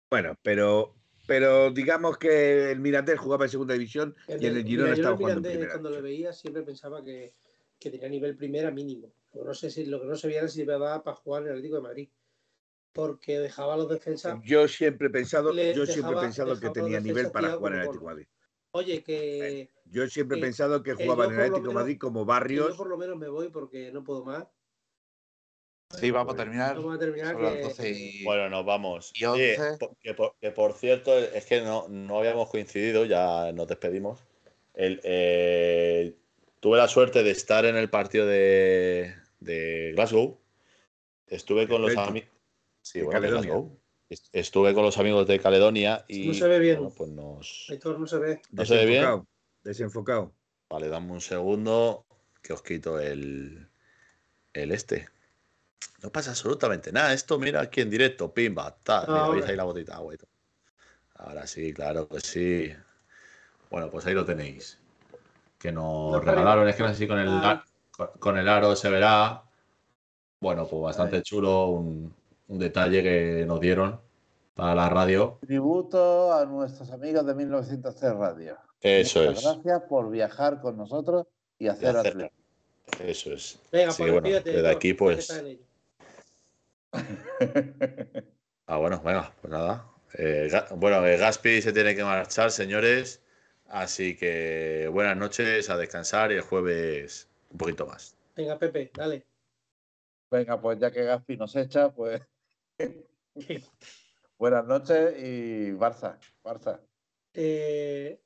[0.09, 0.95] Bueno, pero,
[1.27, 5.01] pero digamos que el Mirandés jugaba en segunda división y en el Girona mira, yo
[5.01, 5.71] estaba el jugando en primera.
[5.73, 7.33] cuando lo veía siempre pensaba que,
[7.79, 9.13] que tenía nivel primera mínimo.
[9.35, 11.47] Que no sé si lo que no sabía era si le daba para jugar en
[11.49, 12.09] el Atlético de Madrid.
[12.93, 14.39] Porque dejaba a los defensas.
[14.45, 17.85] Yo siempre he pensado, yo siempre he pensado que tenía nivel para jugar en el
[17.85, 18.27] Atlético de Madrid.
[18.71, 22.69] Oye, que, Yo siempre he pensado que jugaba en el Atlético de Madrid como Barrios.
[22.69, 24.45] yo por lo menos me voy porque no puedo más.
[25.97, 26.75] Sí, vamos a Pues, terminar.
[26.77, 29.11] Vamos a terminar Son las que- 12 y- Bueno, nos vamos.
[29.13, 29.77] Y Oye, 11.
[29.77, 34.19] po- que, por, que por cierto, es que no, no habíamos coincidido, ya nos despedimos.
[34.73, 36.15] El, eh,
[36.59, 40.39] tuve la suerte de estar en el partido de, de Glasgow.
[41.27, 42.29] Estuve con los amigos.
[42.81, 43.51] Sí, De bueno, de Caledonia.
[43.51, 43.79] Glasgow.
[44.09, 46.27] Est- Estuve con los amigos de Caledonia y.
[46.27, 46.77] No se ve bien.
[46.77, 47.67] bueno, pues nos.
[47.69, 48.41] Héctor no se ve.
[48.51, 49.01] ¿No se ve bien?
[49.01, 49.27] Desenfocado.
[49.63, 50.33] Desenfocado.
[50.69, 52.05] Vale, dame un segundo
[52.41, 53.67] que os quito el,
[54.53, 55.09] el este.
[56.03, 57.13] No pasa absolutamente nada.
[57.13, 59.07] Esto, mira aquí en directo, pimba, tal.
[59.07, 59.35] Mira, Ahora.
[59.37, 60.27] veis ahí la botita todo.
[61.15, 62.71] Ahora sí, claro que sí.
[63.71, 64.77] Bueno, pues ahí lo tenéis.
[65.57, 67.65] Que nos No, regalaron, es que no sé si con el, Ah.
[68.19, 69.43] Con, el aro se verá.
[70.39, 72.13] Bueno, pues bastante chulo, un,
[72.47, 73.99] un detalle que nos dieron
[74.53, 75.39] para la radio.
[75.45, 78.57] Tributo a nuestros amigos de 1903 Radio.
[78.81, 81.25] Eso Muchas es, Gracias por viajar con nosotros
[81.57, 82.29] y hacer hacer- atletismo.
[82.99, 83.59] eso es.
[83.71, 85.43] Venga, Sí, pues bueno, despídete, desde aquí, pues.
[88.67, 89.85] Ah, bueno, venga, pues nada.
[90.17, 93.21] Eh, bueno, eh, Gaspi se tiene que marchar, señores.
[93.67, 98.17] Así que buenas noches, a descansar y el jueves un poquito más.
[98.35, 99.25] Venga, Pepe, dale.
[100.29, 102.21] Venga, pues ya que Gaspi nos echa, pues
[104.37, 106.81] buenas noches y Barça, Barça.
[107.33, 108.19] Eh,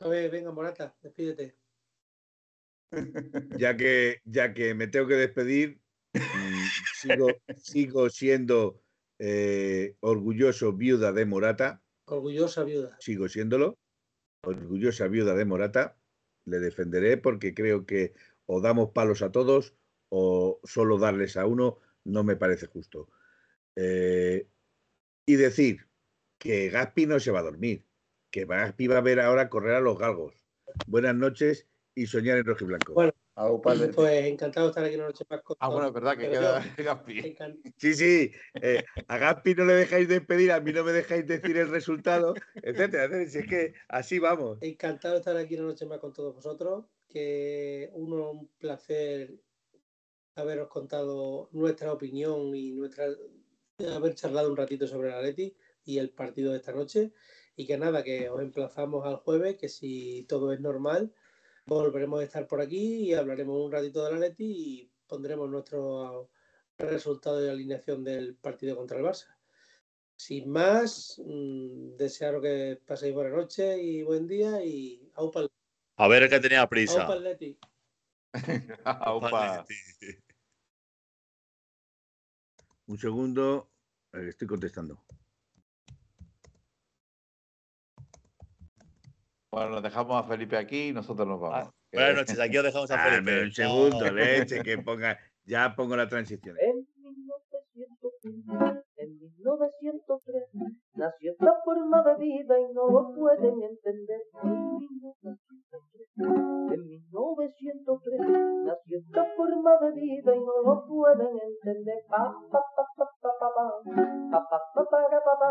[0.00, 1.56] a ver, venga, Morata, despídete.
[3.58, 5.80] Ya que, ya que me tengo que despedir,
[6.14, 6.64] mm,
[7.00, 8.82] sigo, sigo siendo
[9.18, 11.82] eh, orgulloso viuda de Morata.
[12.06, 12.96] Orgullosa viuda.
[12.98, 13.78] sigo siéndolo,
[14.42, 15.98] orgullosa viuda de Morata,
[16.46, 18.14] le defenderé porque creo que
[18.46, 19.74] o damos palos a todos
[20.08, 23.08] o solo darles a uno no me parece justo.
[23.74, 24.48] Eh,
[25.26, 25.88] y decir
[26.38, 27.84] que Gaspi no se va a dormir,
[28.30, 30.46] que Gaspi va a ver ahora correr a los galgos.
[30.86, 32.94] Buenas noches y soñar en rojo y blanco.
[32.94, 33.12] Bueno.
[33.62, 36.64] Pues encantado de estar aquí una noche más con ah, bueno, es verdad que queda
[36.64, 37.36] yo- Gaspi.
[37.76, 38.32] Sí, sí,
[38.62, 42.34] eh, a Gaspi no le dejáis despedir, a mí no me dejáis decir el resultado,
[42.54, 43.04] etcétera.
[43.04, 43.30] etcétera.
[43.30, 44.56] Si es que así vamos.
[44.62, 46.86] Encantado de estar aquí una noche más con todos vosotros.
[47.08, 49.40] Que uno, un placer
[50.34, 53.06] haberos contado nuestra opinión y nuestra
[53.94, 55.54] haber charlado un ratito sobre la Leti
[55.84, 57.12] y el partido de esta noche.
[57.56, 61.14] Y que nada, que os emplazamos al jueves, que si todo es normal,
[61.66, 66.30] volveremos a estar por aquí y hablaremos un ratito de la Leti y pondremos nuestro
[66.78, 69.36] resultado de alineación del partido contra el Barça.
[70.16, 75.50] Sin más, mm, desearos que paséis buena noche y buen día y aupa el
[75.96, 77.02] A ver que tenía prisa.
[77.02, 77.58] aupa el Leti.
[78.84, 79.64] Aupa.
[82.86, 83.70] Un segundo,
[84.12, 85.02] eh, estoy contestando.
[89.50, 91.72] Bueno, nos dejamos a Felipe aquí y nosotros nos vamos.
[91.90, 93.42] Que- Buenas noches, aquí os dejamos a Dame Felipe.
[93.44, 95.18] un segundo, leche, que ponga.
[95.44, 96.56] Ya pongo la transición.
[96.60, 98.84] En 1903, en
[99.46, 100.50] 1903,
[100.96, 104.20] nació esta forma de vida y no lo pueden entender.
[104.42, 106.08] En 1903,
[106.74, 108.26] en 1903,
[110.34, 112.02] y no lo pueden entender.
[112.08, 113.68] Pa, pa, pa, pa, pa, pa, pa,
[114.32, 115.50] pa, pa, pa, para, pa, pa,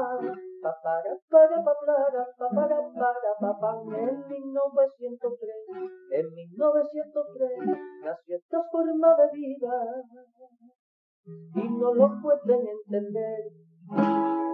[0.62, 3.72] pa, para, para, pa, para, pa, para, para, pa, pa.
[3.96, 5.56] En 1903,
[6.12, 9.74] en 1903, nació esta forma de vida
[11.26, 13.75] y no lo pueden entender.
[13.90, 14.45] Thank you.